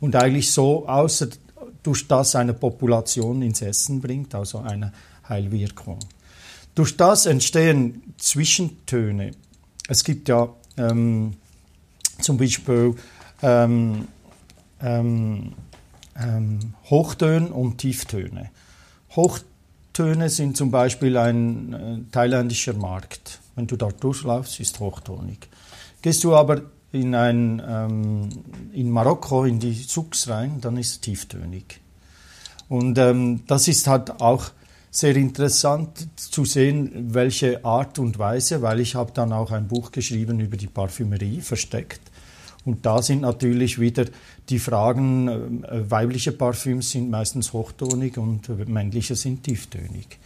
und 0.00 0.16
eigentlich 0.16 0.50
so 0.50 0.88
außer 0.88 1.28
durch 1.84 2.08
das 2.08 2.34
eine 2.34 2.52
Population 2.52 3.42
ins 3.42 3.62
Essen 3.62 4.00
bringt, 4.00 4.34
also 4.34 4.58
eine 4.58 4.92
Heilwirkung. 5.28 6.00
Durch 6.74 6.96
das 6.96 7.26
entstehen 7.26 8.12
Zwischentöne. 8.18 9.30
Es 9.88 10.02
gibt 10.02 10.28
ja 10.28 10.48
ähm, 10.76 11.34
zum 12.20 12.36
Beispiel 12.38 12.96
ähm, 13.40 14.08
ähm, 14.82 15.52
ähm 16.16 16.58
Hochtöne 16.90 17.50
und 17.50 17.78
Tieftöne. 17.78 18.50
Hochtöne 19.14 19.55
sind 20.28 20.56
zum 20.56 20.70
Beispiel 20.70 21.16
ein 21.16 21.72
äh, 21.72 22.12
thailändischer 22.12 22.74
Markt. 22.74 23.40
Wenn 23.54 23.66
du 23.66 23.76
dort 23.76 24.02
durchlaufst, 24.02 24.60
ist 24.60 24.80
hochtonig. 24.80 25.48
Gehst 26.02 26.22
du 26.24 26.34
aber 26.34 26.62
in, 26.92 27.14
ein, 27.14 27.62
ähm, 27.66 28.28
in 28.72 28.90
Marokko 28.90 29.44
in 29.44 29.58
die 29.58 29.72
Souks 29.72 30.28
rein, 30.28 30.60
dann 30.60 30.76
ist 30.76 30.90
es 30.90 31.00
tieftönig. 31.00 31.80
Und 32.68 32.98
ähm, 32.98 33.42
das 33.46 33.68
ist 33.68 33.86
halt 33.86 34.20
auch 34.20 34.50
sehr 34.90 35.16
interessant 35.16 36.08
zu 36.16 36.44
sehen, 36.44 37.14
welche 37.14 37.64
Art 37.64 37.98
und 37.98 38.18
Weise, 38.18 38.62
weil 38.62 38.80
ich 38.80 38.94
habe 38.94 39.12
dann 39.12 39.32
auch 39.32 39.50
ein 39.50 39.68
Buch 39.68 39.92
geschrieben 39.92 40.40
über 40.40 40.56
die 40.56 40.68
Parfümerie 40.68 41.40
versteckt. 41.40 42.00
Und 42.64 42.84
da 42.84 43.00
sind 43.00 43.20
natürlich 43.20 43.78
wieder 43.78 44.06
die 44.48 44.58
Fragen, 44.58 45.64
äh, 45.64 45.90
weibliche 45.90 46.32
Parfüms 46.32 46.90
sind 46.90 47.10
meistens 47.10 47.52
hochtonig 47.52 48.18
und 48.18 48.48
männliche 48.68 49.16
sind 49.16 49.44
tieftönig. 49.44 50.18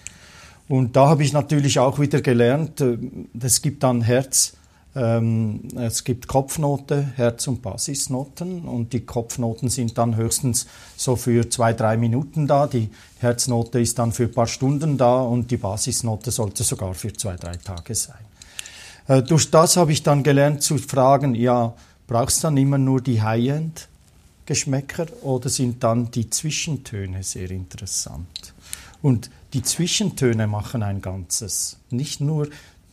Und 0.68 0.94
da 0.94 1.08
habe 1.08 1.24
ich 1.24 1.32
natürlich 1.32 1.78
auch 1.78 1.98
wieder 1.98 2.20
gelernt, 2.20 2.80
äh, 2.80 2.96
es 3.40 3.60
gibt 3.60 3.82
dann 3.82 4.02
Herz, 4.02 4.54
ähm, 4.94 5.62
es 5.76 6.04
gibt 6.04 6.26
Kopfnote, 6.26 7.12
Herz- 7.16 7.48
und 7.48 7.62
Basisnoten 7.62 8.62
und 8.62 8.92
die 8.92 9.00
Kopfnoten 9.00 9.68
sind 9.68 9.96
dann 9.98 10.16
höchstens 10.16 10.66
so 10.96 11.16
für 11.16 11.48
zwei, 11.48 11.72
drei 11.72 11.96
Minuten 11.96 12.46
da. 12.46 12.66
Die 12.66 12.90
Herznote 13.18 13.80
ist 13.80 13.98
dann 13.98 14.12
für 14.12 14.24
ein 14.24 14.32
paar 14.32 14.46
Stunden 14.46 14.96
da 14.96 15.22
und 15.22 15.50
die 15.50 15.56
Basisnote 15.56 16.30
sollte 16.30 16.62
sogar 16.62 16.94
für 16.94 17.12
zwei, 17.12 17.36
drei 17.36 17.56
Tage 17.56 17.94
sein. 17.94 18.24
Äh, 19.08 19.22
durch 19.22 19.50
das 19.50 19.76
habe 19.76 19.92
ich 19.92 20.02
dann 20.02 20.22
gelernt 20.22 20.62
zu 20.62 20.78
fragen, 20.78 21.34
ja, 21.34 21.74
brauchst 22.06 22.42
du 22.42 22.48
dann 22.48 22.56
immer 22.56 22.78
nur 22.78 23.00
die 23.00 23.22
High-End? 23.22 23.88
Geschmäcker 24.46 25.06
oder 25.22 25.48
sind 25.48 25.82
dann 25.82 26.10
die 26.10 26.28
Zwischentöne 26.28 27.22
sehr 27.22 27.50
interessant? 27.50 28.54
Und 29.02 29.30
die 29.52 29.62
Zwischentöne 29.62 30.46
machen 30.46 30.82
ein 30.82 31.00
Ganzes. 31.00 31.78
Nicht 31.90 32.20
nur 32.20 32.48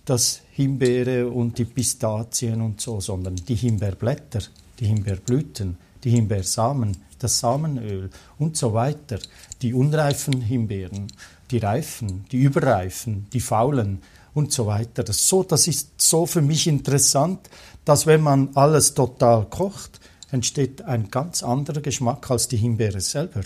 das 0.05 0.41
Himbeere 0.51 1.27
und 1.27 1.57
die 1.57 1.65
Pistazien 1.65 2.61
und 2.61 2.79
so, 2.79 3.01
sondern 3.01 3.35
die 3.35 3.55
Himbeerblätter, 3.55 4.39
die 4.79 4.85
Himbeerblüten, 4.85 5.77
die 6.03 6.11
Himbeersamen, 6.11 6.95
das 7.19 7.39
Samenöl 7.39 8.09
und 8.39 8.55
so 8.55 8.73
weiter, 8.73 9.19
die 9.61 9.73
unreifen 9.73 10.41
Himbeeren, 10.41 11.07
die 11.51 11.57
reifen, 11.57 12.25
die 12.31 12.37
überreifen, 12.37 13.27
die 13.33 13.39
faulen 13.39 14.01
und 14.33 14.51
so 14.51 14.67
weiter. 14.67 15.03
Das, 15.03 15.27
so, 15.27 15.43
das 15.43 15.67
ist 15.67 15.99
so 15.99 16.25
für 16.25 16.41
mich 16.41 16.67
interessant, 16.67 17.49
dass 17.85 18.05
wenn 18.05 18.21
man 18.21 18.49
alles 18.53 18.93
total 18.93 19.45
kocht, 19.45 19.99
entsteht 20.31 20.81
ein 20.83 21.09
ganz 21.09 21.43
anderer 21.43 21.81
Geschmack 21.81 22.29
als 22.29 22.47
die 22.47 22.57
Himbeere 22.57 23.01
selber. 23.01 23.41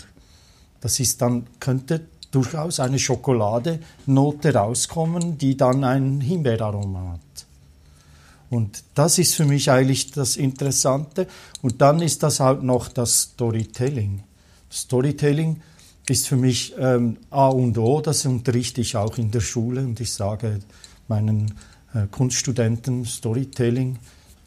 Das 0.80 0.98
ist 1.00 1.22
dann, 1.22 1.46
könnte 1.60 2.02
durchaus 2.32 2.80
eine 2.80 2.98
Schokoladenote 2.98 4.54
rauskommen, 4.54 5.38
die 5.38 5.56
dann 5.56 5.84
ein 5.84 6.20
Himbeeraroma 6.20 7.12
hat. 7.12 7.46
Und 8.50 8.82
das 8.94 9.18
ist 9.18 9.34
für 9.34 9.44
mich 9.44 9.70
eigentlich 9.70 10.10
das 10.10 10.36
Interessante. 10.36 11.26
Und 11.62 11.80
dann 11.80 12.02
ist 12.02 12.22
das 12.22 12.40
halt 12.40 12.62
noch 12.62 12.88
das 12.88 13.22
Storytelling. 13.22 14.24
Storytelling 14.70 15.62
ist 16.08 16.26
für 16.26 16.36
mich 16.36 16.74
ähm, 16.78 17.16
A 17.30 17.48
und 17.48 17.78
O, 17.78 18.00
das 18.00 18.26
unterrichte 18.26 18.80
ich 18.80 18.96
auch 18.96 19.16
in 19.18 19.30
der 19.30 19.40
Schule 19.40 19.82
und 19.82 20.00
ich 20.00 20.12
sage 20.12 20.60
meinen 21.08 21.54
äh, 21.94 22.06
Kunststudenten, 22.10 23.04
Storytelling 23.04 23.98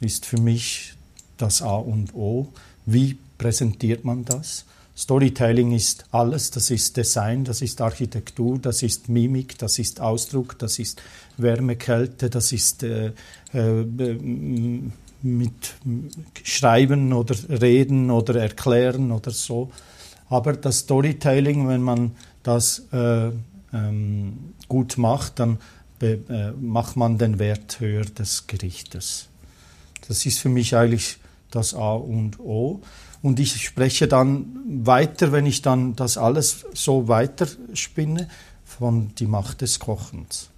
ist 0.01 0.25
für 0.25 0.39
mich 0.39 0.93
das 1.37 1.61
A 1.61 1.75
und 1.75 2.13
O. 2.15 2.47
Wie 2.85 3.17
präsentiert 3.37 4.05
man 4.05 4.25
das? 4.25 4.65
Storytelling 4.97 5.73
ist 5.73 6.05
alles, 6.11 6.51
das 6.51 6.71
ist 6.71 6.95
Design, 6.95 7.43
das 7.43 7.61
ist 7.61 7.81
Architektur, 7.81 8.59
das 8.59 8.81
ist 8.81 9.09
Mimik, 9.09 9.57
das 9.57 9.77
ist 9.77 9.99
Ausdruck, 9.99 10.57
das 10.57 10.79
ist 10.79 11.01
Wärme, 11.35 11.75
Kälte, 11.75 12.29
das 12.29 12.53
ist 12.53 12.81
äh, 12.83 13.11
äh, 13.53 13.85
mit 15.21 15.73
Schreiben 16.43 17.11
oder 17.11 17.35
Reden 17.49 18.09
oder 18.09 18.35
Erklären 18.41 19.11
oder 19.11 19.31
so. 19.31 19.69
Aber 20.29 20.53
das 20.53 20.79
Storytelling, 20.79 21.67
wenn 21.67 21.81
man 21.81 22.11
das 22.43 22.83
äh, 22.93 23.31
ähm, 23.73 24.53
gut 24.69 24.97
macht, 24.97 25.39
dann 25.39 25.57
äh, 26.01 26.51
macht 26.59 26.95
man 26.95 27.17
den 27.17 27.37
Wert 27.37 27.79
höher 27.79 28.05
des 28.05 28.47
Gerichtes. 28.47 29.27
Das 30.07 30.25
ist 30.25 30.39
für 30.39 30.49
mich 30.49 30.75
eigentlich 30.75 31.17
das 31.55 31.73
A 31.73 31.93
und 31.93 32.39
O. 32.39 32.81
Und 33.21 33.39
ich 33.39 33.65
spreche 33.65 34.07
dann 34.07 34.57
weiter, 34.67 35.31
wenn 35.31 35.45
ich 35.45 35.61
dann 35.61 35.95
das 35.95 36.17
alles 36.17 36.65
so 36.73 37.07
weiterspinne, 37.07 38.27
von 38.63 39.13
die 39.15 39.27
Macht 39.27 39.61
des 39.61 39.79
Kochens. 39.79 40.49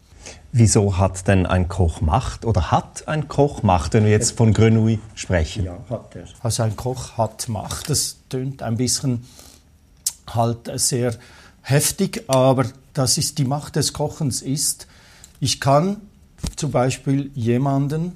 Wieso 0.51 0.97
hat 0.97 1.27
denn 1.27 1.45
ein 1.45 1.67
Koch 1.67 2.01
Macht 2.01 2.45
oder 2.45 2.71
hat 2.71 3.07
ein 3.07 3.27
Koch 3.27 3.63
Macht, 3.63 3.93
wenn 3.93 4.05
wir 4.05 4.11
jetzt 4.11 4.31
von 4.31 4.53
Grenouille 4.53 4.99
sprechen? 5.13 5.65
Ja, 5.65 5.77
hat 5.89 6.15
er. 6.15 6.25
Also 6.41 6.63
ein 6.63 6.75
Koch 6.75 7.17
hat 7.17 7.47
Macht. 7.47 7.89
Das 7.89 8.17
tönt 8.29 8.63
ein 8.63 8.77
bisschen 8.77 9.25
halt 10.27 10.69
sehr 10.79 11.13
heftig, 11.61 12.23
aber 12.27 12.65
das 12.93 13.17
ist 13.17 13.37
die 13.37 13.45
Macht 13.45 13.75
des 13.75 13.93
Kochens 13.93 14.41
ist, 14.41 14.87
ich 15.39 15.59
kann 15.59 15.97
zum 16.55 16.71
Beispiel 16.71 17.29
jemanden, 17.35 18.13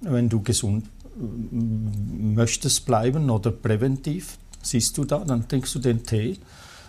wenn 0.00 0.28
du 0.28 0.40
gesund 0.42 0.86
möchtest 1.16 2.86
bleiben 2.86 3.30
oder 3.30 3.50
präventiv, 3.50 4.38
siehst 4.62 4.96
du 4.98 5.04
da, 5.04 5.18
dann 5.18 5.48
trinkst 5.48 5.74
du 5.74 5.78
den 5.78 6.04
Tee. 6.04 6.38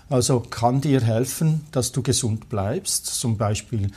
Also 0.09 0.41
kann 0.41 0.81
dir 0.81 1.01
helfen, 1.01 1.61
dass 1.71 1.91
du 1.91 2.01
gesund 2.01 2.49
bleibst. 2.49 3.05
Zum 3.05 3.37
Beispiel 3.37 3.91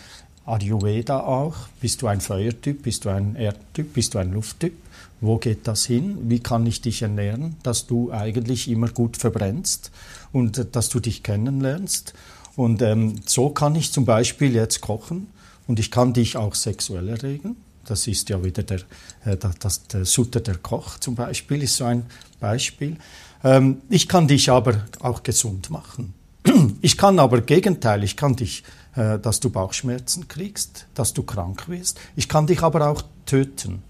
Ayurveda 0.47 1.21
auch. 1.21 1.57
Bist 1.81 2.03
du 2.03 2.07
ein 2.07 2.21
Feuertyp? 2.21 2.83
Bist 2.83 3.05
du 3.05 3.09
ein 3.09 3.35
Erdtyp? 3.35 3.95
Bist 3.95 4.15
du 4.15 4.19
ein 4.19 4.33
Lufttyp? 4.33 4.75
Wo 5.21 5.39
geht 5.39 5.67
das 5.67 5.87
hin? 5.87 6.19
Wie 6.29 6.41
kann 6.41 6.67
ich 6.67 6.83
dich 6.83 7.03
ernähren, 7.03 7.57
dass 7.63 7.87
du 7.87 8.13
eigentlich 8.13 8.69
immer 8.69 8.89
gut 8.89 9.17
verbrennst 9.17 9.91
und 10.33 10.59
äh, 10.59 10.67
dass 10.71 10.89
du 10.89 11.01
dich 11.01 11.23
kennenlernst? 11.23 12.15
Und 12.57 12.83
ähm, 12.83 13.21
so 13.27 13.49
kann 13.49 13.75
ich 13.75 13.91
zum 13.91 14.05
Beispiel 14.05 14.55
jetzt 14.55 14.81
kochen 14.81 15.29
und 15.67 15.81
ich 15.81 15.91
kann 15.91 16.13
dich 16.13 16.37
auch 16.37 16.55
sexuell 16.55 17.09
erregen. 17.09 17.57
Das 17.85 18.07
ist 18.07 18.29
ja 18.29 18.43
wieder 18.43 18.63
der, 18.63 18.81
äh, 19.25 19.37
das, 19.59 19.87
der 19.87 20.05
Sutter 20.05 20.41
der 20.41 20.59
Koch 20.59 20.99
zum 20.99 21.15
Beispiel, 21.15 21.63
ist 21.63 21.77
so 21.77 21.85
ein 21.85 22.07
Beispiel. 22.41 22.97
Ähm, 23.43 23.83
ich 23.89 24.09
kann 24.09 24.29
dich 24.29 24.51
aber 24.51 24.85
auch 25.01 25.23
gesund 25.23 25.71
machen. 25.71 26.15
Ich 26.83 26.99
kann 26.99 27.19
aber 27.19 27.41
Gegenteil, 27.41 28.05
ich 28.05 28.17
kann 28.17 28.37
dich, 28.37 28.65
äh, 28.97 29.19
dass 29.19 29.41
du 29.41 29.51
Bauchschmerzen 29.51 30.29
kriegst, 30.29 30.87
dass 30.95 31.15
du 31.15 31.23
krank 31.23 31.69
wirst. 31.69 31.99
Ich 32.17 32.29
kann 32.29 32.47
dich 32.47 32.63
aber 32.63 32.89
auch 32.89 33.03
töten. 33.27 33.83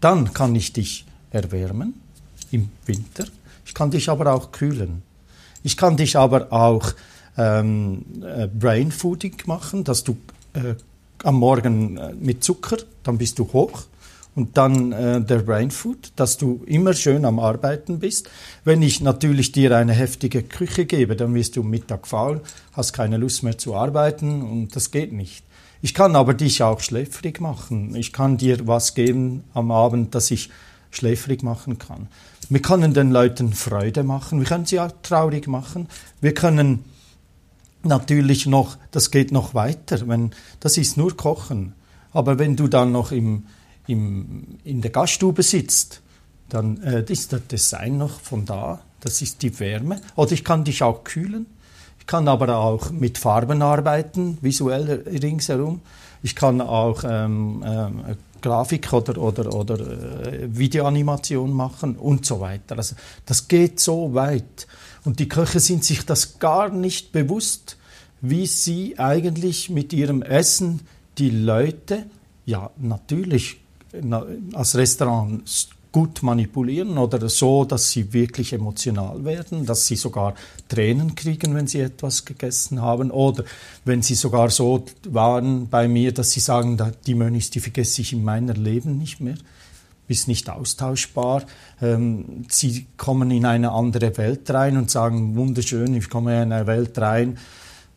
Dann 0.00 0.32
kann 0.32 0.54
ich 0.56 0.72
dich 0.72 1.04
erwärmen 1.30 1.94
im 2.50 2.70
Winter. 2.86 3.26
Ich 3.64 3.74
kann 3.74 3.90
dich 3.90 4.08
aber 4.08 4.32
auch 4.32 4.50
kühlen. 4.50 5.02
Ich 5.62 5.76
kann 5.76 5.96
dich 5.96 6.16
aber 6.16 6.52
auch 6.52 6.92
ähm, 7.36 8.04
äh, 8.22 8.48
Brain 8.48 8.90
Fooding 8.90 9.36
machen, 9.46 9.84
dass 9.84 10.02
du 10.04 10.16
äh, 10.54 10.74
am 11.24 11.36
Morgen 11.36 11.96
äh, 11.96 12.14
mit 12.14 12.44
Zucker, 12.44 12.78
dann 13.02 13.18
bist 13.18 13.38
du 13.38 13.52
hoch 13.52 13.84
und 14.34 14.56
dann 14.56 14.92
äh, 14.92 15.20
der 15.20 15.38
Brain 15.38 15.70
Food, 15.70 16.12
dass 16.16 16.36
du 16.36 16.62
immer 16.66 16.94
schön 16.94 17.24
am 17.24 17.38
Arbeiten 17.38 17.98
bist. 17.98 18.30
Wenn 18.64 18.82
ich 18.82 19.00
natürlich 19.00 19.52
dir 19.52 19.76
eine 19.76 19.92
heftige 19.92 20.42
Küche 20.42 20.86
gebe, 20.86 21.16
dann 21.16 21.34
wirst 21.34 21.56
du 21.56 21.62
Mittag 21.62 22.06
faul, 22.06 22.40
hast 22.72 22.92
keine 22.92 23.16
Lust 23.16 23.42
mehr 23.42 23.58
zu 23.58 23.74
arbeiten 23.74 24.42
und 24.42 24.76
das 24.76 24.90
geht 24.90 25.12
nicht. 25.12 25.44
Ich 25.82 25.94
kann 25.94 26.14
aber 26.14 26.34
dich 26.34 26.62
auch 26.62 26.80
schläfrig 26.80 27.40
machen. 27.40 27.94
Ich 27.94 28.12
kann 28.12 28.36
dir 28.36 28.66
was 28.66 28.94
geben 28.94 29.44
am 29.54 29.70
Abend, 29.70 30.14
dass 30.14 30.30
ich 30.30 30.50
schläfrig 30.90 31.42
machen 31.42 31.78
kann. 31.78 32.08
Wir 32.48 32.60
können 32.60 32.94
den 32.94 33.10
Leuten 33.10 33.52
Freude 33.52 34.02
machen, 34.02 34.40
wir 34.40 34.46
können 34.46 34.66
sie 34.66 34.80
auch 34.80 34.90
traurig 35.02 35.46
machen, 35.46 35.88
wir 36.20 36.34
können 36.34 36.84
natürlich 37.82 38.46
noch, 38.46 38.76
das 38.90 39.10
geht 39.10 39.32
noch 39.32 39.54
weiter. 39.54 40.06
Wenn, 40.08 40.32
das 40.60 40.76
ist 40.76 40.96
nur 40.96 41.16
Kochen. 41.16 41.74
Aber 42.12 42.38
wenn 42.38 42.56
du 42.56 42.68
dann 42.68 42.92
noch 42.92 43.12
im, 43.12 43.44
im, 43.86 44.58
in 44.64 44.80
der 44.80 44.90
Gaststube 44.90 45.42
sitzt, 45.42 46.02
dann 46.48 46.82
äh, 46.82 47.04
ist 47.08 47.32
das 47.32 47.46
Design 47.46 47.98
noch 47.98 48.20
von 48.20 48.44
da. 48.44 48.80
Das 49.00 49.22
ist 49.22 49.42
die 49.42 49.58
Wärme. 49.60 50.00
Oder 50.16 50.32
ich 50.32 50.44
kann 50.44 50.64
dich 50.64 50.82
auch 50.82 51.04
kühlen. 51.04 51.46
Ich 51.98 52.06
kann 52.06 52.28
aber 52.28 52.56
auch 52.56 52.90
mit 52.90 53.18
Farben 53.18 53.62
arbeiten, 53.62 54.38
visuell 54.40 55.04
ringsherum. 55.22 55.80
Ich 56.22 56.34
kann 56.34 56.60
auch 56.60 57.04
ähm, 57.04 57.64
ähm, 57.64 58.02
Grafik 58.42 58.92
oder, 58.92 59.18
oder, 59.18 59.54
oder 59.54 59.78
äh, 59.78 60.48
Videoanimation 60.50 61.52
machen 61.52 61.96
und 61.96 62.26
so 62.26 62.40
weiter. 62.40 62.76
Also 62.76 62.96
das 63.26 63.48
geht 63.48 63.80
so 63.80 64.14
weit. 64.14 64.66
Und 65.04 65.18
die 65.18 65.28
Köche 65.28 65.60
sind 65.60 65.84
sich 65.84 66.04
das 66.04 66.38
gar 66.38 66.68
nicht 66.68 67.12
bewusst, 67.12 67.76
wie 68.20 68.46
sie 68.46 68.98
eigentlich 68.98 69.70
mit 69.70 69.92
ihrem 69.92 70.22
Essen 70.22 70.80
die 71.18 71.30
Leute, 71.30 72.06
ja 72.44 72.70
natürlich 72.78 73.60
als 74.52 74.76
Restaurant 74.76 75.42
gut 75.92 76.22
manipulieren 76.22 76.98
oder 76.98 77.28
so, 77.28 77.64
dass 77.64 77.90
sie 77.90 78.12
wirklich 78.12 78.52
emotional 78.52 79.24
werden, 79.24 79.66
dass 79.66 79.86
sie 79.86 79.96
sogar 79.96 80.34
Tränen 80.68 81.16
kriegen, 81.16 81.54
wenn 81.54 81.66
sie 81.66 81.80
etwas 81.80 82.24
gegessen 82.24 82.80
haben 82.80 83.10
oder 83.10 83.44
wenn 83.84 84.02
sie 84.02 84.14
sogar 84.14 84.50
so 84.50 84.84
waren 85.08 85.68
bei 85.68 85.88
mir, 85.88 86.12
dass 86.12 86.30
sie 86.30 86.40
sagen, 86.40 86.78
die 87.06 87.14
Mönchs, 87.14 87.50
die 87.50 87.60
vergesse 87.60 88.02
ich 88.02 88.12
in 88.12 88.22
meiner 88.22 88.54
Leben 88.54 88.98
nicht 88.98 89.20
mehr, 89.20 89.34
ist 90.10 90.28
nicht 90.28 90.50
austauschbar. 90.50 91.44
Ähm, 91.80 92.44
sie 92.48 92.86
kommen 92.96 93.30
in 93.30 93.46
eine 93.46 93.70
andere 93.72 94.16
Welt 94.18 94.50
rein 94.50 94.76
und 94.76 94.90
sagen, 94.90 95.36
wunderschön, 95.36 95.94
ich 95.94 96.10
komme 96.10 96.42
in 96.42 96.52
eine 96.52 96.66
Welt 96.66 96.98
rein, 96.98 97.38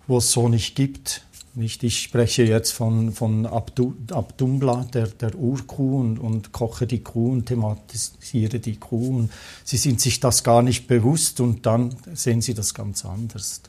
wo 0.08 0.20
es 0.20 0.32
so 0.32 0.48
nicht 0.48 0.76
gibt. 0.76 1.26
Nicht, 1.56 1.84
ich 1.84 2.00
spreche 2.02 2.44
jetzt 2.44 2.72
von, 2.72 3.12
von 3.12 3.46
Abdu, 3.46 3.94
Abdumbla, 4.12 4.88
der, 4.92 5.08
der 5.08 5.36
Urkuh, 5.36 6.00
und, 6.00 6.18
und 6.18 6.52
koche 6.52 6.88
die 6.88 7.04
Kuh 7.04 7.32
und 7.32 7.46
thematisiere 7.46 8.60
die 8.60 8.78
Kuh. 8.78 9.20
Und 9.20 9.32
sie 9.64 9.78
sind 9.78 10.02
sich 10.02 10.20
das 10.20 10.44
gar 10.44 10.64
nicht 10.64 10.88
bewusst 10.88 11.40
und 11.42 11.66
dann 11.66 11.96
sehen 12.14 12.42
sie 12.42 12.56
das 12.56 12.74
ganz 12.74 13.06
anders. 13.06 13.62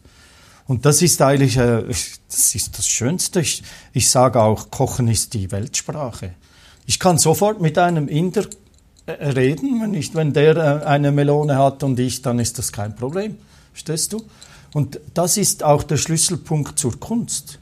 Und 0.66 0.86
das 0.86 1.02
ist 1.02 1.20
eigentlich 1.20 1.58
äh, 1.58 1.82
das, 2.28 2.54
ist 2.54 2.78
das 2.78 2.86
Schönste. 2.88 3.40
Ich, 3.40 3.62
ich 3.92 4.08
sage 4.08 4.40
auch, 4.40 4.70
Kochen 4.70 5.08
ist 5.08 5.34
die 5.34 5.50
Weltsprache. 5.50 6.34
Ich 6.86 6.98
kann 6.98 7.18
sofort 7.18 7.60
mit 7.60 7.78
einem 7.78 8.08
Inder 8.08 8.46
äh, 9.06 9.12
reden, 9.12 9.80
wenn, 9.80 9.94
ich, 9.94 10.14
wenn 10.14 10.32
der 10.32 10.56
äh, 10.56 10.84
eine 10.86 11.12
Melone 11.12 11.56
hat 11.58 11.82
und 11.82 11.98
ich, 11.98 12.22
dann 12.22 12.38
ist 12.38 12.58
das 12.58 12.72
kein 12.72 12.94
Problem. 12.94 13.36
Verstehst 13.72 14.12
du? 14.12 14.22
Und 14.72 15.00
das 15.14 15.36
ist 15.36 15.62
auch 15.62 15.82
der 15.82 15.96
Schlüsselpunkt 15.96 16.78
zur 16.78 16.98
Kunst. 16.98 17.58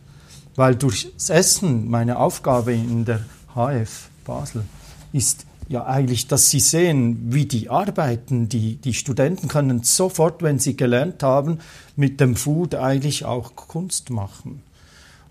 Weil 0.56 0.74
durchs 0.74 1.30
Essen, 1.30 1.88
meine 1.88 2.18
Aufgabe 2.18 2.72
in 2.72 3.04
der 3.04 3.24
HF 3.54 4.08
Basel, 4.24 4.64
ist 5.12 5.46
ja 5.68 5.86
eigentlich, 5.86 6.26
dass 6.26 6.50
sie 6.50 6.60
sehen, 6.60 7.32
wie 7.32 7.46
die 7.46 7.70
arbeiten. 7.70 8.48
Die, 8.48 8.76
die 8.76 8.94
Studenten 8.94 9.48
können 9.48 9.82
sofort, 9.82 10.42
wenn 10.42 10.58
sie 10.58 10.76
gelernt 10.76 11.22
haben, 11.22 11.58
mit 11.96 12.20
dem 12.20 12.36
Food 12.36 12.74
eigentlich 12.74 13.24
auch 13.24 13.56
Kunst 13.56 14.10
machen. 14.10 14.62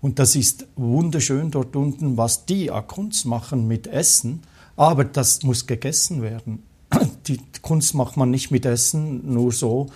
Und 0.02 0.18
das 0.18 0.34
ist 0.34 0.66
wunderschön 0.76 1.52
dort 1.52 1.76
unten, 1.76 2.16
was 2.16 2.44
die 2.44 2.70
Kunst 2.88 3.24
machen 3.24 3.68
mit 3.68 3.86
Essen. 3.86 4.42
Aber 4.76 5.04
das 5.04 5.44
muss 5.44 5.66
gegessen 5.66 6.22
werden. 6.22 6.64
Die 7.26 7.40
Kunst 7.62 7.94
macht 7.94 8.16
man 8.16 8.30
nicht 8.30 8.50
mit 8.50 8.66
Essen, 8.66 9.32
nur 9.32 9.52
so, 9.52 9.86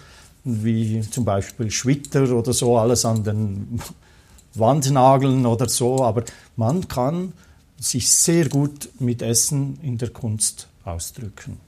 wie 0.44 1.00
zum 1.00 1.24
Beispiel 1.24 1.70
Schwitter 1.70 2.30
oder 2.32 2.52
so, 2.52 2.78
alles 2.78 3.04
an 3.04 3.24
den 3.24 3.80
Wandnageln 4.54 5.44
oder 5.44 5.68
so, 5.68 6.02
aber 6.04 6.24
man 6.54 6.86
kann 6.86 7.32
sich 7.78 8.08
sehr 8.08 8.48
gut 8.48 8.88
mit 9.00 9.22
Essen 9.22 9.78
in 9.82 9.98
der 9.98 10.10
Kunst 10.10 10.68
ausdrücken. 10.84 11.58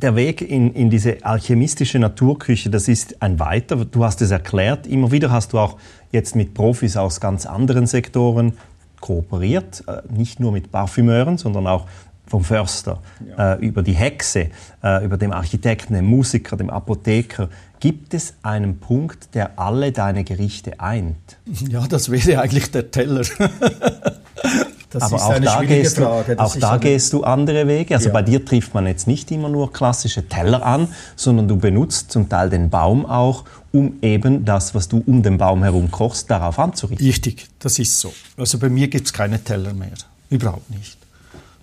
Der 0.00 0.14
Weg 0.14 0.42
in, 0.42 0.72
in 0.74 0.90
diese 0.90 1.24
alchemistische 1.24 1.98
Naturküche, 1.98 2.70
das 2.70 2.86
ist 2.86 3.20
ein 3.20 3.40
weiter. 3.40 3.84
Du 3.84 4.04
hast 4.04 4.22
es 4.22 4.30
erklärt. 4.30 4.86
Immer 4.86 5.10
wieder 5.10 5.32
hast 5.32 5.52
du 5.52 5.58
auch 5.58 5.76
jetzt 6.12 6.36
mit 6.36 6.54
Profis 6.54 6.96
aus 6.96 7.20
ganz 7.20 7.46
anderen 7.46 7.88
Sektoren 7.88 8.52
kooperiert, 9.00 9.82
äh, 9.88 10.02
nicht 10.08 10.38
nur 10.38 10.52
mit 10.52 10.70
Parfümeuren, 10.70 11.36
sondern 11.36 11.66
auch 11.66 11.86
vom 12.28 12.44
Förster, 12.44 13.00
ja. 13.26 13.54
äh, 13.54 13.66
über 13.66 13.82
die 13.82 13.94
Hexe, 13.94 14.50
äh, 14.84 15.04
über 15.04 15.16
den 15.16 15.32
Architekten, 15.32 15.94
den 15.94 16.04
Musiker, 16.04 16.56
dem 16.56 16.70
Apotheker. 16.70 17.48
Gibt 17.80 18.14
es 18.14 18.34
einen 18.42 18.78
Punkt, 18.78 19.34
der 19.34 19.58
alle 19.58 19.90
deine 19.90 20.22
Gerichte 20.22 20.78
eint? 20.78 21.38
Ja, 21.46 21.86
das 21.88 22.10
wäre 22.10 22.40
eigentlich 22.40 22.70
der 22.70 22.90
Teller. 22.92 23.22
Das 24.90 25.02
Aber 25.02 25.22
auch 25.22 25.38
da, 25.38 25.62
gehst 25.64 25.98
du, 25.98 26.06
auch 26.06 26.56
da 26.56 26.78
gehst 26.78 27.12
du 27.12 27.22
andere 27.22 27.66
Wege. 27.68 27.94
Also 27.94 28.08
ja. 28.08 28.12
bei 28.14 28.22
dir 28.22 28.42
trifft 28.42 28.72
man 28.72 28.86
jetzt 28.86 29.06
nicht 29.06 29.30
immer 29.30 29.50
nur 29.50 29.70
klassische 29.70 30.26
Teller 30.26 30.64
an, 30.64 30.88
sondern 31.14 31.46
du 31.46 31.56
benutzt 31.56 32.10
zum 32.10 32.28
Teil 32.28 32.48
den 32.48 32.70
Baum 32.70 33.04
auch, 33.04 33.44
um 33.70 33.98
eben 34.00 34.46
das, 34.46 34.74
was 34.74 34.88
du 34.88 35.02
um 35.04 35.22
den 35.22 35.36
Baum 35.36 35.62
herum 35.62 35.90
kochst, 35.90 36.30
darauf 36.30 36.58
anzurichten. 36.58 37.06
Richtig, 37.06 37.48
das 37.58 37.78
ist 37.78 38.00
so. 38.00 38.14
Also 38.38 38.58
bei 38.58 38.70
mir 38.70 38.88
gibt 38.88 39.06
es 39.06 39.12
keine 39.12 39.44
Teller 39.44 39.74
mehr. 39.74 39.92
Überhaupt 40.30 40.70
nicht. 40.70 40.96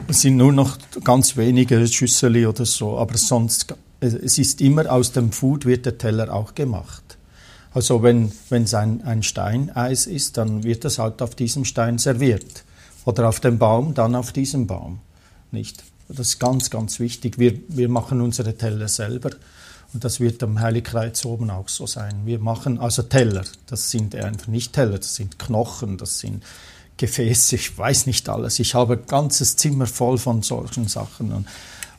Es 0.08 0.22
sind 0.22 0.38
nur 0.38 0.54
noch 0.54 0.78
ganz 1.04 1.36
wenige 1.36 1.88
Schüssel 1.88 2.46
oder 2.46 2.66
so, 2.66 2.98
aber 3.00 3.18
sonst, 3.18 3.74
es 4.02 4.38
ist 4.38 4.62
immer 4.62 4.92
aus 4.92 5.14
dem 5.14 5.32
Food 5.32 5.66
wird 5.66 5.88
der 5.88 5.98
Teller 5.98 6.32
auch 6.32 6.54
gemacht. 6.54 7.18
Also 7.74 8.04
wenn 8.04 8.32
es 8.52 8.74
ein, 8.76 9.04
ein 9.04 9.24
Steineis 9.24 10.06
ist, 10.06 10.38
dann 10.38 10.64
wird 10.64 10.86
das 10.86 11.00
halt 11.00 11.24
auf 11.24 11.34
diesem 11.34 11.66
Stein 11.66 11.98
serviert. 11.98 12.65
Oder 13.06 13.30
auf 13.30 13.40
dem 13.40 13.58
Baum, 13.60 13.94
dann 13.94 14.16
auf 14.16 14.32
diesem 14.32 14.68
Baum. 14.68 15.00
Nicht? 15.52 15.84
Das 16.08 16.28
ist 16.28 16.40
ganz, 16.40 16.70
ganz 16.70 17.00
wichtig. 17.00 17.40
Wir, 17.40 17.60
wir 17.68 17.90
machen 17.90 18.22
unsere 18.22 18.56
Teller 18.56 18.88
selber. 18.88 19.32
Und 19.94 20.04
das 20.04 20.20
wird 20.20 20.44
am 20.44 20.60
Heiligkreuz 20.60 21.24
oben 21.26 21.50
auch 21.50 21.70
so 21.70 21.88
sein. 21.88 22.22
Wir 22.26 22.40
machen 22.40 22.80
also 22.80 23.04
Teller. 23.04 23.46
Das 23.68 23.92
sind 23.92 24.14
einfach 24.16 24.48
nicht 24.48 24.74
Teller, 24.74 24.98
das 24.98 25.16
sind 25.16 25.40
Knochen, 25.40 25.98
das 25.98 26.20
sind 26.20 26.44
Gefäße, 26.98 27.56
ich 27.56 27.78
weiß 27.78 28.06
nicht 28.06 28.28
alles. 28.30 28.60
Ich 28.60 28.74
habe 28.74 28.94
ein 28.94 29.06
ganzes 29.08 29.56
Zimmer 29.58 29.86
voll 29.86 30.18
von 30.18 30.42
solchen 30.42 30.88
Sachen. 30.88 31.32
Und, 31.32 31.48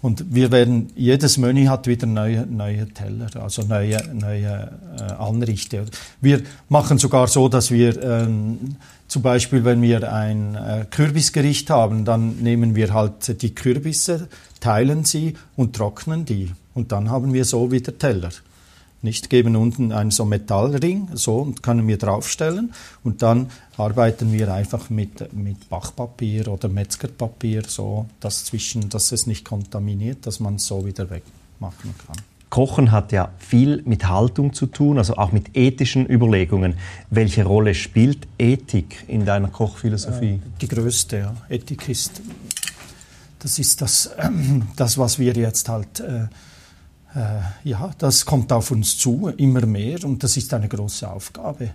und 0.03 0.35
wir 0.35 0.53
werden, 0.53 0.90
jedes 0.95 1.38
Menü 1.38 1.66
hat 1.66 1.87
wieder 1.87 2.07
neue, 2.07 2.47
neue 2.47 2.88
Teller, 2.88 3.29
also 3.37 3.62
neue, 3.62 4.03
neue 4.14 4.79
äh, 4.99 5.03
Anrichte. 5.14 5.87
Wir 6.21 6.42
machen 6.69 6.99
sogar 6.99 7.29
so, 7.29 7.49
dass 7.49 7.71
wir 7.71 8.03
ähm, 8.03 8.77
zum 9.09 9.23
Beispiel, 9.23 9.64
wenn 9.64 9.83
wir 9.83 10.12
ein 10.12 10.55
äh, 10.55 10.87
Kürbisgericht 10.90 11.71
haben, 11.71 12.05
dann 12.05 12.38
nehmen 12.38 12.75
wir 12.75 12.92
halt 12.92 13.42
die 13.42 13.55
Kürbisse, 13.55 14.29
teilen 14.61 15.05
sie 15.05 15.35
und 15.57 15.77
trocknen 15.77 16.25
die. 16.25 16.53
Und 16.75 16.92
dann 16.92 17.11
haben 17.11 17.33
wir 17.33 17.45
so 17.45 17.71
wieder 17.71 17.97
Teller 17.97 18.31
nicht, 19.07 19.31
geben 19.31 19.57
unten 19.57 19.92
einen 19.92 20.11
so 20.11 20.25
Metallring, 20.25 21.09
so, 21.14 21.37
und 21.38 21.62
können 21.62 21.87
wir 21.88 21.97
draufstellen 21.97 22.73
und 23.05 23.23
dann 23.23 23.51
arbeiten 23.77 24.33
wir 24.33 24.53
einfach 24.53 24.90
mit, 24.90 25.33
mit 25.33 25.69
Bachpapier 25.71 26.49
oder 26.49 26.69
Metzgerpapier, 26.69 27.62
so, 27.66 28.07
das 28.21 28.45
zwischen, 28.45 28.88
dass 28.90 29.12
es 29.12 29.27
nicht 29.27 29.45
kontaminiert, 29.45 30.27
dass 30.27 30.40
man 30.40 30.57
es 30.57 30.66
so 30.66 30.85
wieder 30.85 31.09
wegmachen 31.09 31.95
kann. 32.07 32.16
Kochen 32.57 32.90
hat 32.90 33.12
ja 33.12 33.29
viel 33.37 33.83
mit 33.85 34.09
Haltung 34.09 34.55
zu 34.55 34.64
tun, 34.64 34.97
also 34.97 35.19
auch 35.19 35.31
mit 35.31 35.55
ethischen 35.55 36.09
Überlegungen. 36.09 36.73
Welche 37.11 37.45
Rolle 37.45 37.75
spielt 37.75 38.27
Ethik 38.38 39.05
in 39.09 39.27
deiner 39.27 39.49
Kochphilosophie? 39.49 40.37
Äh, 40.37 40.40
die 40.62 40.69
größte, 40.69 41.19
ja. 41.19 41.37
Ethik 41.51 41.87
ist, 41.90 42.23
das 43.40 43.59
ist 43.59 43.83
das, 43.83 44.11
das 44.77 44.97
was 44.97 45.19
wir 45.19 45.35
jetzt 45.35 45.69
halt 45.69 46.01
äh, 46.01 46.23
äh, 47.14 47.42
ja, 47.64 47.90
das 47.99 48.25
kommt 48.25 48.51
auf 48.51 48.71
uns 48.71 48.97
zu, 48.97 49.31
immer 49.37 49.66
mehr, 49.66 50.03
und 50.07 50.25
das 50.25 50.38
ist 50.38 50.55
eine 50.55 50.69
große 50.69 51.07
Aufgabe. 51.11 51.75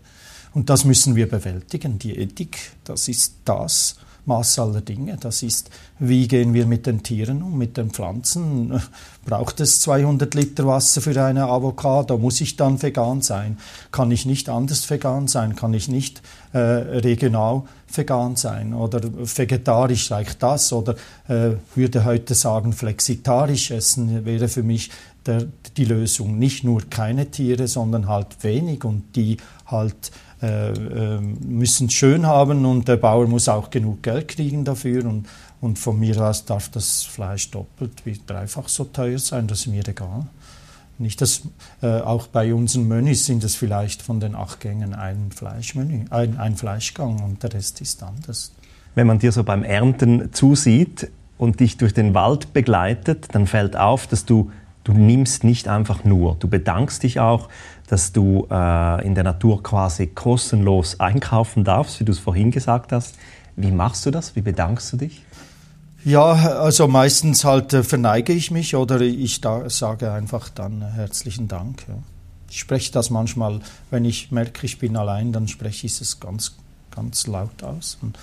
Und 0.56 0.72
das 0.72 0.84
müssen 0.84 1.16
wir 1.16 1.30
bewältigen. 1.30 2.00
Die 2.00 2.18
Ethik, 2.18 2.58
das 2.86 3.08
ist 3.08 3.36
das 3.46 3.98
Maß 4.26 4.60
aller 4.60 4.82
Dinge. 4.82 5.18
Das 5.20 5.42
ist, 5.44 5.70
wie 6.00 6.28
gehen 6.28 6.54
wir 6.54 6.66
mit 6.66 6.86
den 6.86 7.02
Tieren 7.02 7.42
um, 7.42 7.58
mit 7.58 7.78
den 7.78 7.90
Pflanzen? 7.90 8.82
Braucht 9.26 9.60
es 9.60 9.82
200 9.82 10.34
Liter 10.34 10.66
Wasser 10.66 11.02
für 11.02 11.24
eine 11.24 11.46
Avocado? 11.46 12.18
Muss 12.18 12.42
ich 12.42 12.56
dann 12.56 12.82
vegan 12.82 13.22
sein? 13.22 13.58
Kann 13.92 14.12
ich 14.12 14.26
nicht 14.26 14.50
anders 14.50 14.90
vegan 14.90 15.28
sein? 15.28 15.56
Kann 15.56 15.74
ich 15.74 15.88
nicht 15.88 16.22
äh, 16.54 16.58
regional 16.58 17.64
vegan 17.94 18.36
sein? 18.36 18.74
Oder 18.74 19.02
vegetarisch 19.04 20.12
reicht 20.12 20.42
das? 20.42 20.72
Oder 20.72 20.96
äh, 21.28 21.52
würde 21.76 22.06
heute 22.06 22.36
sagen, 22.36 22.74
flexitarisch 22.74 23.72
essen 23.72 24.26
wäre 24.26 24.48
für 24.48 24.64
mich 24.64 24.92
der, 25.26 25.48
die 25.78 25.86
Lösung. 25.86 26.38
Nicht 26.38 26.64
nur 26.64 26.82
keine 26.90 27.32
Tiere, 27.32 27.68
sondern 27.68 28.08
halt 28.08 28.44
wenig 28.44 28.84
und 28.84 29.16
die 29.16 29.38
halt 29.66 30.12
müssen 30.42 31.88
es 31.88 31.94
schön 31.94 32.26
haben 32.26 32.66
und 32.66 32.88
der 32.88 32.98
Bauer 32.98 33.28
muss 33.28 33.48
auch 33.48 33.70
genug 33.70 34.02
Geld 34.02 34.28
kriegen 34.28 34.66
dafür 34.66 35.06
und, 35.06 35.28
und 35.60 35.78
von 35.78 36.00
mir 36.00 36.20
aus 36.20 36.46
darf 36.46 36.70
das 36.70 37.04
Fleisch 37.04 37.52
doppelt 37.52 38.06
wie 38.06 38.20
dreifach 38.26 38.68
so 38.68 38.86
teuer 38.86 39.20
sein, 39.20 39.48
das 39.48 39.62
ist 39.62 39.68
mir 39.68 39.88
egal. 39.88 40.26
Nicht 40.98 41.22
das, 41.22 41.42
äh, 41.82 42.00
auch 42.00 42.28
bei 42.28 42.54
unseren 42.54 42.88
Menüs 42.88 43.26
sind 43.26 43.44
es 43.44 43.56
vielleicht 43.56 44.02
von 44.02 44.20
den 44.20 44.36
acht 44.36 44.60
Gängen 44.60 44.94
ein 44.94 45.32
Fleischmenü, 45.32 46.06
ein, 46.10 46.38
ein 46.38 46.56
Fleischgang 46.56 47.22
und 47.24 47.42
der 47.44 47.54
Rest 47.54 47.82
ist 47.82 48.04
anders. 48.04 48.52
Wenn 48.94 49.08
man 49.08 49.20
dir 49.20 49.32
so 49.32 49.44
beim 49.44 49.64
Ernten 49.64 50.34
zusieht 50.34 51.10
und 51.38 51.60
dich 51.60 51.78
durch 51.78 51.94
den 51.94 52.14
Wald 52.14 52.54
begleitet, 52.54 53.30
dann 53.32 53.48
fällt 53.48 53.76
auf, 53.76 54.06
dass 54.08 54.26
du 54.26 54.52
du 54.84 54.94
nimmst 54.94 55.44
nicht 55.44 55.68
einfach 55.68 56.04
nur, 56.04 56.36
du 56.40 56.48
bedankst 56.48 57.04
dich 57.04 57.20
auch, 57.20 57.50
dass 57.92 58.14
du 58.14 58.48
äh, 58.50 59.06
in 59.06 59.16
der 59.16 59.26
Natur 59.26 59.62
quasi 59.62 60.08
kostenlos 60.08 61.02
einkaufen 61.02 61.66
darfst, 61.66 62.00
wie 62.00 62.06
du 62.06 62.14
es 62.14 62.20
vorhin 62.20 62.50
gesagt 62.50 62.94
hast. 62.94 63.16
Wie 63.58 63.70
machst 63.70 64.06
du 64.06 64.12
das? 64.12 64.34
Wie 64.38 64.42
bedankst 64.42 64.94
du 64.94 64.98
dich? 64.98 65.22
Ja, 66.06 66.32
also 66.32 66.88
meistens 66.88 67.44
halt 67.44 67.74
äh, 67.74 67.84
verneige 67.84 68.32
ich 68.32 68.50
mich 68.50 68.78
oder 68.78 69.02
ich 69.02 69.42
sage 69.68 70.14
einfach 70.14 70.48
dann 70.48 70.82
äh, 70.82 70.86
herzlichen 70.86 71.50
Dank. 71.50 71.84
Ja. 71.90 71.96
Ich 72.50 72.60
spreche 72.60 72.94
das 72.94 73.10
manchmal, 73.10 73.60
wenn 73.90 74.06
ich 74.06 74.32
merke, 74.32 74.66
ich 74.66 74.80
bin 74.80 74.96
allein, 74.96 75.34
dann 75.34 75.50
spreche 75.50 75.86
ich 75.86 76.00
es 76.00 76.22
ganz, 76.22 76.56
ganz 76.96 77.28
laut 77.28 77.62
aus. 77.62 77.98
Und 78.02 78.18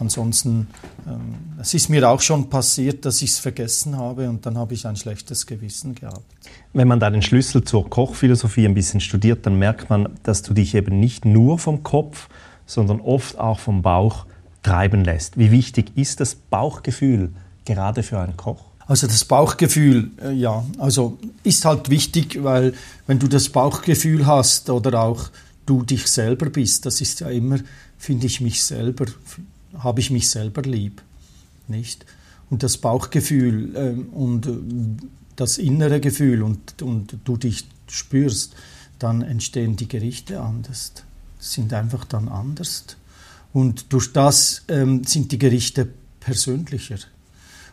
ansonsten, 0.00 0.68
ähm, 1.06 1.34
es 1.60 1.74
ist 1.74 1.88
mir 1.88 2.08
auch 2.08 2.20
schon 2.20 2.50
passiert, 2.50 3.04
dass 3.04 3.22
ich 3.22 3.30
es 3.30 3.38
vergessen 3.38 3.96
habe 3.96 4.28
und 4.28 4.44
dann 4.46 4.58
habe 4.58 4.74
ich 4.74 4.86
ein 4.86 4.96
schlechtes 4.96 5.46
Gewissen 5.46 5.94
gehabt. 5.94 6.24
Wenn 6.72 6.88
man 6.88 7.00
da 7.00 7.10
den 7.10 7.22
Schlüssel 7.22 7.64
zur 7.64 7.88
Kochphilosophie 7.88 8.66
ein 8.66 8.74
bisschen 8.74 9.00
studiert, 9.00 9.46
dann 9.46 9.58
merkt 9.58 9.90
man, 9.90 10.08
dass 10.22 10.42
du 10.42 10.54
dich 10.54 10.74
eben 10.74 11.00
nicht 11.00 11.24
nur 11.24 11.58
vom 11.58 11.82
Kopf, 11.82 12.28
sondern 12.66 13.00
oft 13.00 13.38
auch 13.38 13.58
vom 13.58 13.82
Bauch 13.82 14.26
treiben 14.62 15.04
lässt. 15.04 15.38
Wie 15.38 15.50
wichtig 15.50 15.92
ist 15.96 16.20
das 16.20 16.34
Bauchgefühl 16.34 17.32
gerade 17.64 18.02
für 18.02 18.18
einen 18.18 18.36
Koch? 18.36 18.64
Also 18.86 19.06
das 19.06 19.24
Bauchgefühl, 19.24 20.10
äh, 20.22 20.32
ja, 20.32 20.64
also 20.78 21.18
ist 21.42 21.64
halt 21.64 21.88
wichtig, 21.88 22.42
weil 22.42 22.74
wenn 23.06 23.18
du 23.18 23.28
das 23.28 23.48
Bauchgefühl 23.48 24.26
hast 24.26 24.68
oder 24.68 25.00
auch 25.00 25.30
du 25.64 25.82
dich 25.82 26.06
selber 26.06 26.50
bist, 26.50 26.84
das 26.84 27.00
ist 27.00 27.20
ja 27.20 27.30
immer, 27.30 27.58
finde 27.96 28.26
ich 28.26 28.40
mich 28.40 28.62
selber, 28.62 29.06
habe 29.78 30.00
ich 30.00 30.10
mich 30.10 30.28
selber 30.28 30.62
lieb, 30.62 31.02
nicht? 31.68 32.04
Und 32.50 32.62
das 32.62 32.76
Bauchgefühl 32.78 33.74
äh, 33.76 34.14
und 34.14 34.48
das 35.36 35.58
innere 35.58 36.00
Gefühl 36.00 36.42
und, 36.42 36.82
und 36.82 37.18
du 37.24 37.36
dich 37.36 37.66
spürst, 37.88 38.54
dann 38.98 39.22
entstehen 39.22 39.76
die 39.76 39.88
Gerichte 39.88 40.40
anders, 40.40 40.92
sind 41.38 41.72
einfach 41.72 42.04
dann 42.04 42.28
anders. 42.28 42.84
Und 43.52 43.92
durch 43.92 44.12
das 44.12 44.62
ähm, 44.68 45.04
sind 45.04 45.32
die 45.32 45.38
Gerichte 45.38 45.88
persönlicher. 46.20 46.98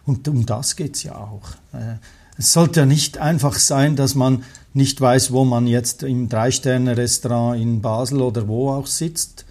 Und 0.06 0.28
um 0.28 0.46
das 0.46 0.76
geht 0.76 0.96
es 0.96 1.04
ja 1.04 1.16
auch. 1.16 1.52
Äh, 1.74 1.96
es 2.38 2.54
sollte 2.54 2.82
ja 2.82 2.86
nicht 2.86 3.18
einfach 3.18 3.56
sein, 3.56 3.96
dass 3.96 4.16
man 4.16 4.44
nicht 4.74 5.00
weiß, 5.00 5.32
wo 5.32 5.46
man 5.46 5.68
jetzt 5.68 6.04
im 6.04 6.30
Drei-Sterne-Restaurant 6.30 7.62
in 7.62 7.82
Basel 7.82 8.22
oder 8.22 8.48
wo 8.48 8.72
auch 8.72 8.88
sitzt 8.88 9.46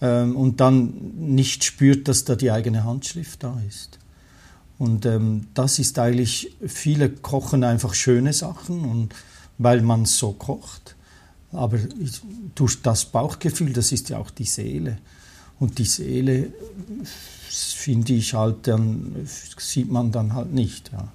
ähm, 0.00 0.36
und 0.36 0.60
dann 0.60 0.92
nicht 1.16 1.64
spürt, 1.64 2.08
dass 2.08 2.24
da 2.24 2.36
die 2.36 2.50
eigene 2.50 2.84
Handschrift 2.84 3.42
da 3.42 3.60
ist. 3.68 3.98
Und 4.78 5.06
ähm, 5.06 5.48
das 5.54 5.78
ist 5.78 5.98
eigentlich, 5.98 6.54
viele 6.66 7.08
kochen 7.08 7.64
einfach 7.64 7.94
schöne 7.94 8.32
Sachen, 8.32 8.84
und, 8.84 9.14
weil 9.58 9.80
man 9.80 10.04
so 10.04 10.32
kocht. 10.32 10.96
Aber 11.52 11.78
durch 12.54 12.82
das 12.82 13.06
Bauchgefühl, 13.06 13.72
das 13.72 13.92
ist 13.92 14.10
ja 14.10 14.18
auch 14.18 14.30
die 14.30 14.44
Seele. 14.44 14.98
Und 15.58 15.78
die 15.78 15.86
Seele, 15.86 16.52
finde 17.48 18.12
ich 18.12 18.34
halt, 18.34 18.66
dann 18.66 19.26
sieht 19.56 19.90
man 19.90 20.12
dann 20.12 20.34
halt 20.34 20.52
nicht. 20.52 20.92
Ja. 20.92 21.12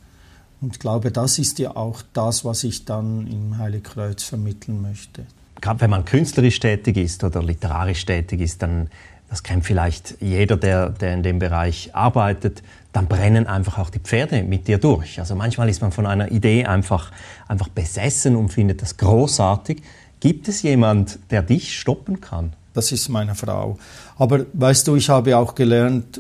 Und 0.61 0.73
ich 0.73 0.79
glaube, 0.79 1.11
das 1.11 1.37
ist 1.39 1.59
ja 1.59 1.75
auch 1.75 2.01
das, 2.13 2.43
was 2.45 2.63
ich 2.63 2.85
dann 2.85 3.27
im 3.27 3.57
Heiligkreuz 3.57 4.23
vermitteln 4.23 4.81
möchte. 4.81 5.25
Gerade 5.61 5.81
wenn 5.81 5.89
man 5.89 6.05
künstlerisch 6.05 6.59
tätig 6.59 6.97
ist 6.97 7.23
oder 7.23 7.41
literarisch 7.41 8.05
tätig 8.05 8.41
ist, 8.41 8.61
dann, 8.61 8.89
das 9.29 9.43
kennt 9.43 9.65
vielleicht 9.65 10.15
jeder, 10.19 10.57
der, 10.57 10.89
der 10.89 11.13
in 11.13 11.23
dem 11.23 11.39
Bereich 11.39 11.93
arbeitet, 11.93 12.63
dann 12.93 13.07
brennen 13.07 13.47
einfach 13.47 13.77
auch 13.77 13.89
die 13.89 13.99
Pferde 13.99 14.43
mit 14.43 14.67
dir 14.67 14.77
durch. 14.77 15.19
Also 15.19 15.35
manchmal 15.35 15.69
ist 15.69 15.81
man 15.81 15.91
von 15.91 16.05
einer 16.05 16.31
Idee 16.31 16.65
einfach, 16.65 17.11
einfach 17.47 17.69
besessen 17.69 18.35
und 18.35 18.49
findet 18.49 18.81
das 18.81 18.97
großartig. 18.97 19.81
Gibt 20.19 20.47
es 20.47 20.61
jemand, 20.61 21.19
der 21.29 21.41
dich 21.41 21.79
stoppen 21.79 22.19
kann? 22.19 22.53
Das 22.73 22.91
ist 22.91 23.09
meine 23.09 23.35
Frau. 23.35 23.77
Aber 24.17 24.45
weißt 24.53 24.87
du, 24.87 24.95
ich 24.95 25.09
habe 25.09 25.37
auch 25.37 25.55
gelernt, 25.55 26.19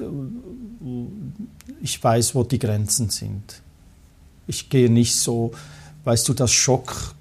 ich 1.81 2.01
weiß, 2.03 2.35
wo 2.35 2.43
die 2.43 2.59
Grenzen 2.59 3.09
sind. 3.09 3.61
Ich 4.47 4.69
gehe 4.69 4.89
nicht 4.89 5.15
so, 5.15 5.51
weißt 6.03 6.27
du, 6.27 6.33
das 6.33 6.51
Schock, 6.51 7.15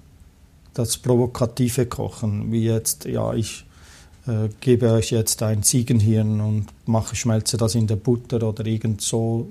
das 0.73 0.97
provokative 0.97 1.85
Kochen, 1.85 2.51
wie 2.51 2.63
jetzt, 2.63 3.05
ja, 3.05 3.33
ich 3.33 3.65
äh, 4.27 4.49
gebe 4.59 4.91
euch 4.91 5.11
jetzt 5.11 5.41
ein 5.43 5.63
Ziegenhirn 5.63 6.41
und 6.41 6.67
mache, 6.85 7.15
schmelze 7.15 7.57
das 7.57 7.75
in 7.75 7.87
der 7.87 7.95
Butter 7.95 8.43
oder 8.43 8.65
irgend 8.65 9.01
so. 9.01 9.47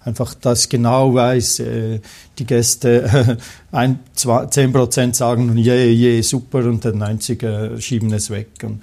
Einfach, 0.00 0.34
dass 0.34 0.68
genau 0.68 1.14
weiß, 1.14 1.60
äh, 1.60 2.00
die 2.38 2.44
Gäste 2.44 3.02
äh, 3.02 3.36
ein, 3.74 4.00
zwei, 4.14 4.44
10% 4.44 5.14
sagen, 5.14 5.56
je, 5.56 5.72
yeah, 5.72 5.84
je, 5.84 6.14
yeah, 6.14 6.22
super, 6.22 6.64
und 6.66 6.84
der 6.84 6.94
90er 6.94 7.80
schieben 7.80 8.12
es 8.12 8.30
weg. 8.30 8.48
Und 8.62 8.82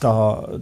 da, 0.00 0.58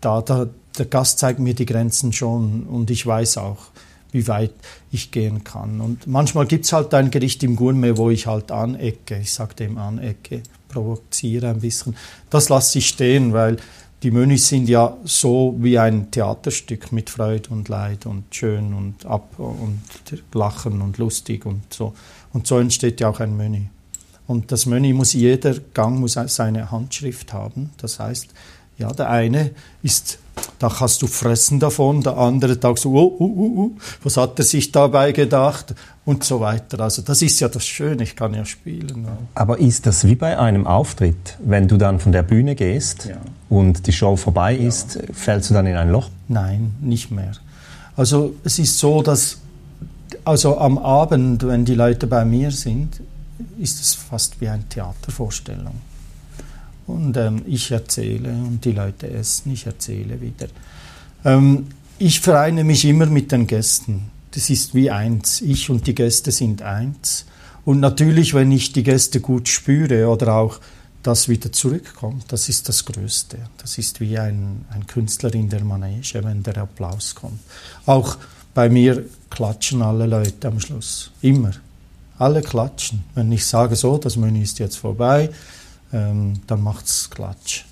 da, 0.00 0.20
da, 0.20 0.48
der 0.78 0.86
Gast 0.86 1.18
zeigt 1.18 1.38
mir 1.38 1.54
die 1.54 1.66
Grenzen 1.66 2.12
schon 2.12 2.64
und 2.64 2.90
ich 2.90 3.06
weiß 3.06 3.38
auch, 3.38 3.68
wie 4.12 4.28
weit 4.28 4.52
ich 4.90 5.10
gehen 5.10 5.44
kann. 5.44 5.80
Und 5.80 6.06
manchmal 6.06 6.46
gibt 6.46 6.64
es 6.64 6.72
halt 6.72 6.94
ein 6.94 7.10
Gericht 7.10 7.42
im 7.42 7.56
Gourmet, 7.56 7.96
wo 7.96 8.10
ich 8.10 8.26
halt 8.26 8.50
anecke. 8.50 9.18
Ich 9.18 9.32
sage 9.32 9.54
dem 9.54 9.78
anecke, 9.78 10.42
provoziere 10.68 11.50
ein 11.50 11.60
bisschen. 11.60 11.96
Das 12.30 12.48
lasse 12.48 12.78
ich 12.78 12.88
stehen, 12.88 13.32
weil 13.32 13.56
die 14.02 14.10
Menüs 14.10 14.48
sind 14.48 14.68
ja 14.68 14.96
so 15.04 15.56
wie 15.58 15.78
ein 15.78 16.10
Theaterstück 16.10 16.92
mit 16.92 17.10
Freude 17.10 17.50
und 17.50 17.68
Leid 17.68 18.06
und 18.06 18.24
schön 18.34 18.74
und 18.74 19.06
ab 19.06 19.38
und 19.38 19.80
lachen 20.34 20.82
und 20.82 20.98
lustig 20.98 21.46
und 21.46 21.72
so. 21.72 21.94
Und 22.32 22.46
so 22.46 22.58
entsteht 22.58 23.00
ja 23.00 23.08
auch 23.08 23.20
ein 23.20 23.36
Menü. 23.36 23.62
Und 24.26 24.52
das 24.52 24.66
Menü 24.66 24.92
muss, 24.92 25.12
jeder 25.12 25.54
Gang 25.72 25.98
muss 25.98 26.18
seine 26.26 26.70
Handschrift 26.70 27.32
haben. 27.32 27.70
Das 27.78 27.98
heißt, 27.98 28.28
ja, 28.78 28.92
der 28.92 29.10
eine 29.10 29.50
ist, 29.82 30.18
da 30.58 30.68
kannst 30.68 31.02
du 31.02 31.06
fressen 31.06 31.60
davon, 31.60 32.02
der 32.02 32.16
andere 32.18 32.58
sagt 32.60 32.78
so, 32.78 32.92
oh, 32.92 33.16
oh, 33.18 33.24
oh, 33.24 33.70
was 34.02 34.16
hat 34.16 34.38
er 34.38 34.44
sich 34.44 34.72
dabei 34.72 35.12
gedacht 35.12 35.74
und 36.04 36.24
so 36.24 36.40
weiter. 36.40 36.80
Also 36.80 37.02
das 37.02 37.22
ist 37.22 37.40
ja 37.40 37.48
das 37.48 37.66
Schöne, 37.66 38.02
ich 38.02 38.16
kann 38.16 38.34
ja 38.34 38.44
spielen. 38.44 39.06
Aber 39.34 39.58
ist 39.58 39.86
das 39.86 40.06
wie 40.06 40.14
bei 40.14 40.38
einem 40.38 40.66
Auftritt, 40.66 41.36
wenn 41.44 41.68
du 41.68 41.76
dann 41.76 42.00
von 42.00 42.12
der 42.12 42.22
Bühne 42.22 42.54
gehst 42.54 43.06
ja. 43.06 43.16
und 43.48 43.86
die 43.86 43.92
Show 43.92 44.16
vorbei 44.16 44.54
ist, 44.56 44.96
ja. 44.96 45.02
fällst 45.12 45.50
du 45.50 45.54
dann 45.54 45.66
in 45.66 45.76
ein 45.76 45.90
Loch? 45.90 46.10
Nein, 46.28 46.74
nicht 46.80 47.10
mehr. 47.10 47.32
Also 47.96 48.34
es 48.44 48.58
ist 48.58 48.78
so, 48.78 49.02
dass 49.02 49.38
also 50.24 50.58
am 50.58 50.78
Abend, 50.78 51.46
wenn 51.46 51.64
die 51.64 51.74
Leute 51.74 52.06
bei 52.06 52.24
mir 52.24 52.50
sind, 52.50 53.00
ist 53.58 53.80
es 53.80 53.94
fast 53.94 54.40
wie 54.40 54.48
eine 54.48 54.68
Theatervorstellung. 54.68 55.74
Und 56.86 57.16
ähm, 57.16 57.42
ich 57.46 57.70
erzähle 57.70 58.30
und 58.30 58.64
die 58.64 58.72
Leute 58.72 59.10
essen, 59.10 59.52
ich 59.52 59.66
erzähle 59.66 60.20
wieder. 60.20 60.46
Ähm, 61.24 61.66
ich 61.98 62.20
vereine 62.20 62.62
mich 62.62 62.84
immer 62.84 63.06
mit 63.06 63.32
den 63.32 63.46
Gästen. 63.46 64.10
Das 64.32 64.50
ist 64.50 64.74
wie 64.74 64.90
eins. 64.90 65.40
Ich 65.40 65.70
und 65.70 65.86
die 65.86 65.94
Gäste 65.94 66.30
sind 66.30 66.62
eins. 66.62 67.24
Und 67.64 67.80
natürlich, 67.80 68.34
wenn 68.34 68.52
ich 68.52 68.72
die 68.72 68.82
Gäste 68.82 69.20
gut 69.20 69.48
spüre 69.48 70.08
oder 70.08 70.34
auch 70.34 70.60
das 71.02 71.28
wieder 71.28 71.52
zurückkommt, 71.52 72.24
das 72.28 72.48
ist 72.48 72.68
das 72.68 72.84
Größte. 72.84 73.38
Das 73.58 73.78
ist 73.78 74.00
wie 74.00 74.18
ein, 74.18 74.64
ein 74.70 74.86
Künstler 74.86 75.32
in 75.34 75.48
der 75.48 75.64
Manege, 75.64 76.22
wenn 76.22 76.42
der 76.42 76.58
Applaus 76.58 77.14
kommt. 77.14 77.40
Auch 77.86 78.18
bei 78.54 78.68
mir 78.68 79.04
klatschen 79.30 79.82
alle 79.82 80.06
Leute 80.06 80.48
am 80.48 80.60
Schluss. 80.60 81.10
Immer. 81.22 81.52
Alle 82.18 82.42
klatschen. 82.42 83.04
Wenn 83.14 83.32
ich 83.32 83.44
sage, 83.46 83.76
so, 83.76 83.98
das 83.98 84.16
Menü 84.16 84.42
ist 84.42 84.58
jetzt 84.58 84.76
vorbei, 84.76 85.30
ähm, 85.92 86.34
dann 86.46 86.62
macht 86.62 86.86
es 86.86 87.10
Klatsch. 87.10 87.64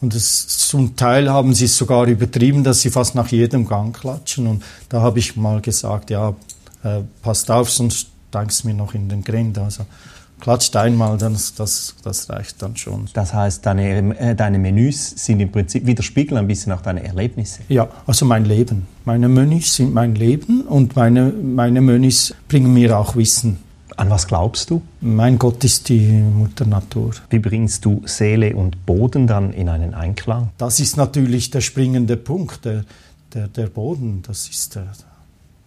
Und 0.00 0.14
das, 0.14 0.46
zum 0.68 0.96
Teil 0.96 1.30
haben 1.30 1.54
sie 1.54 1.64
es 1.64 1.76
sogar 1.76 2.06
übertrieben, 2.06 2.62
dass 2.62 2.82
sie 2.82 2.90
fast 2.90 3.14
nach 3.14 3.28
jedem 3.28 3.66
Gang 3.66 3.98
klatschen. 3.98 4.46
Und 4.46 4.62
da 4.88 5.00
habe 5.00 5.18
ich 5.18 5.34
mal 5.36 5.60
gesagt, 5.62 6.10
ja, 6.10 6.34
äh, 6.82 7.00
passt 7.22 7.50
auf, 7.50 7.70
sonst 7.70 8.08
steigst 8.28 8.64
du 8.64 8.68
mir 8.68 8.74
noch 8.74 8.92
in 8.92 9.08
den 9.08 9.24
Grind. 9.24 9.56
Also 9.56 9.86
klatscht 10.40 10.76
einmal, 10.76 11.16
das, 11.16 11.54
das, 11.54 11.94
das 12.02 12.28
reicht 12.28 12.60
dann 12.60 12.76
schon. 12.76 13.08
Das 13.14 13.32
heißt, 13.32 13.64
deine, 13.64 14.18
äh, 14.18 14.34
deine 14.34 14.58
Menüs 14.58 15.14
sind 15.16 15.40
im 15.40 15.50
Prinzip, 15.50 15.86
widerspiegeln 15.86 16.38
ein 16.38 16.48
bisschen 16.48 16.72
auch 16.72 16.82
deine 16.82 17.02
Erlebnisse? 17.02 17.60
Ja, 17.70 17.88
also 18.06 18.26
mein 18.26 18.44
Leben. 18.44 18.86
Meine 19.06 19.30
Menüs 19.30 19.74
sind 19.74 19.94
mein 19.94 20.14
Leben 20.16 20.62
und 20.62 20.96
meine, 20.96 21.30
meine 21.30 21.80
Menüs 21.80 22.34
bringen 22.46 22.74
mir 22.74 22.98
auch 22.98 23.16
Wissen 23.16 23.63
an 23.96 24.10
was 24.10 24.26
glaubst 24.26 24.70
du? 24.70 24.82
Mein 25.00 25.38
Gott 25.38 25.62
ist 25.64 25.88
die 25.88 26.08
Mutter 26.08 26.66
Natur. 26.66 27.12
Wie 27.30 27.38
bringst 27.38 27.84
du 27.84 28.02
Seele 28.04 28.54
und 28.54 28.86
Boden 28.86 29.26
dann 29.26 29.52
in 29.52 29.68
einen 29.68 29.94
Einklang? 29.94 30.50
Das 30.58 30.80
ist 30.80 30.96
natürlich 30.96 31.50
der 31.50 31.60
springende 31.60 32.16
Punkt, 32.16 32.64
der, 32.64 32.84
der, 33.32 33.48
der 33.48 33.66
Boden. 33.66 34.22
Das 34.26 34.48
ist 34.48 34.74
der, 34.74 34.86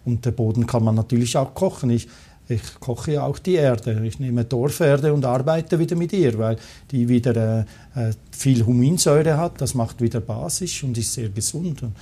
und 0.04 0.24
der 0.24 0.30
Boden 0.30 0.66
kann 0.66 0.84
man 0.84 0.94
natürlich 0.94 1.36
auch 1.36 1.54
kochen. 1.54 1.90
Ich, 1.90 2.08
ich 2.48 2.80
koche 2.80 3.12
ja 3.12 3.24
auch 3.24 3.38
die 3.38 3.54
Erde. 3.54 4.04
Ich 4.04 4.18
nehme 4.18 4.44
Dorferde 4.44 5.12
und 5.12 5.24
arbeite 5.24 5.78
wieder 5.78 5.96
mit 5.96 6.12
ihr, 6.12 6.38
weil 6.38 6.56
die 6.90 7.08
wieder 7.08 7.64
äh, 7.94 8.08
äh, 8.08 8.12
viel 8.30 8.64
Huminsäure 8.64 9.36
hat. 9.36 9.60
Das 9.60 9.74
macht 9.74 10.00
wieder 10.00 10.20
basisch 10.20 10.82
und 10.84 10.96
ist 10.96 11.12
sehr 11.12 11.28
gesund. 11.28 11.82
Und, 11.82 11.92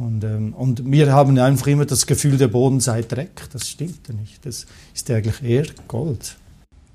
ähm, 0.00 0.54
und 0.54 0.90
wir 0.90 1.12
haben 1.12 1.38
einfach 1.38 1.66
immer 1.66 1.86
das 1.86 2.06
Gefühl, 2.06 2.38
der 2.38 2.48
Boden 2.48 2.80
sei 2.80 3.02
Dreck. 3.02 3.48
Das 3.52 3.68
stimmt 3.68 4.08
ja 4.08 4.14
nicht. 4.14 4.44
Das 4.46 4.66
ist 4.94 5.10
eigentlich 5.10 5.42
eher 5.42 5.66
Gold. 5.88 6.36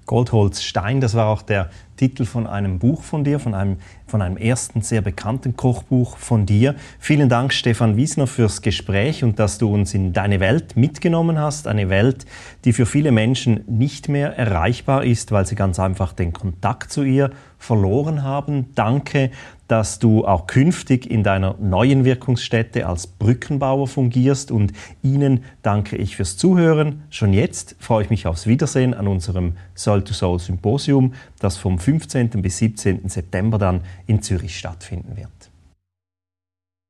Goldholzstein, 0.06 1.00
das 1.00 1.14
war 1.14 1.28
auch 1.28 1.42
der 1.42 1.70
Titel 1.96 2.26
von 2.26 2.48
einem 2.48 2.80
Buch 2.80 3.04
von 3.04 3.24
dir, 3.24 3.40
von 3.40 3.54
einem, 3.54 3.78
von 4.06 4.22
einem 4.22 4.36
ersten 4.36 4.82
sehr 4.82 5.02
bekannten 5.02 5.56
Kochbuch 5.56 6.18
von 6.18 6.46
dir. 6.46 6.76
Vielen 7.00 7.30
Dank, 7.30 7.54
Stefan 7.54 7.96
Wiesner, 7.96 8.28
fürs 8.28 8.62
Gespräch 8.62 9.24
und 9.24 9.40
dass 9.40 9.60
du 9.60 9.74
uns 9.74 9.94
in 9.94 10.12
deine 10.12 10.40
Welt 10.40 10.76
mitgenommen 10.76 11.40
hast. 11.40 11.68
Eine 11.68 11.90
Welt, 11.90 12.26
die 12.66 12.74
für 12.74 12.86
viele 12.86 13.12
Menschen 13.12 13.64
nicht 13.68 14.10
mehr 14.10 14.38
erreichbar 14.38 15.06
ist, 15.06 15.32
weil 15.32 15.46
sie 15.46 15.56
ganz 15.56 15.80
einfach 15.80 16.12
den 16.12 16.34
Kontakt 16.34 16.92
zu 16.92 17.04
ihr 17.04 17.32
verloren 17.58 18.24
haben. 18.24 18.76
Danke, 18.76 19.32
dass 19.74 19.98
du 19.98 20.24
auch 20.24 20.46
künftig 20.46 21.10
in 21.10 21.24
deiner 21.24 21.56
neuen 21.60 22.06
Wirkungsstätte 22.06 22.86
als 22.86 23.08
Brückenbauer 23.08 23.88
fungierst 23.88 24.52
und 24.52 24.72
Ihnen 25.02 25.44
danke 25.64 25.96
ich 25.96 26.16
fürs 26.16 26.38
Zuhören. 26.38 27.02
Schon 27.10 27.34
jetzt 27.34 27.76
freue 27.80 28.04
ich 28.04 28.12
mich 28.12 28.28
aufs 28.28 28.46
Wiedersehen 28.46 28.94
an 28.94 29.08
unserem 29.08 29.54
Soul 29.76 30.04
to 30.04 30.14
Soul 30.14 30.38
Symposium, 30.38 31.16
das 31.40 31.58
vom 31.58 31.80
15. 31.80 32.30
bis 32.44 32.60
17. 32.60 33.10
September 33.10 33.58
dann 33.58 33.82
in 34.06 34.22
Zürich 34.22 34.60
stattfinden 34.60 35.18
wird. 35.18 35.43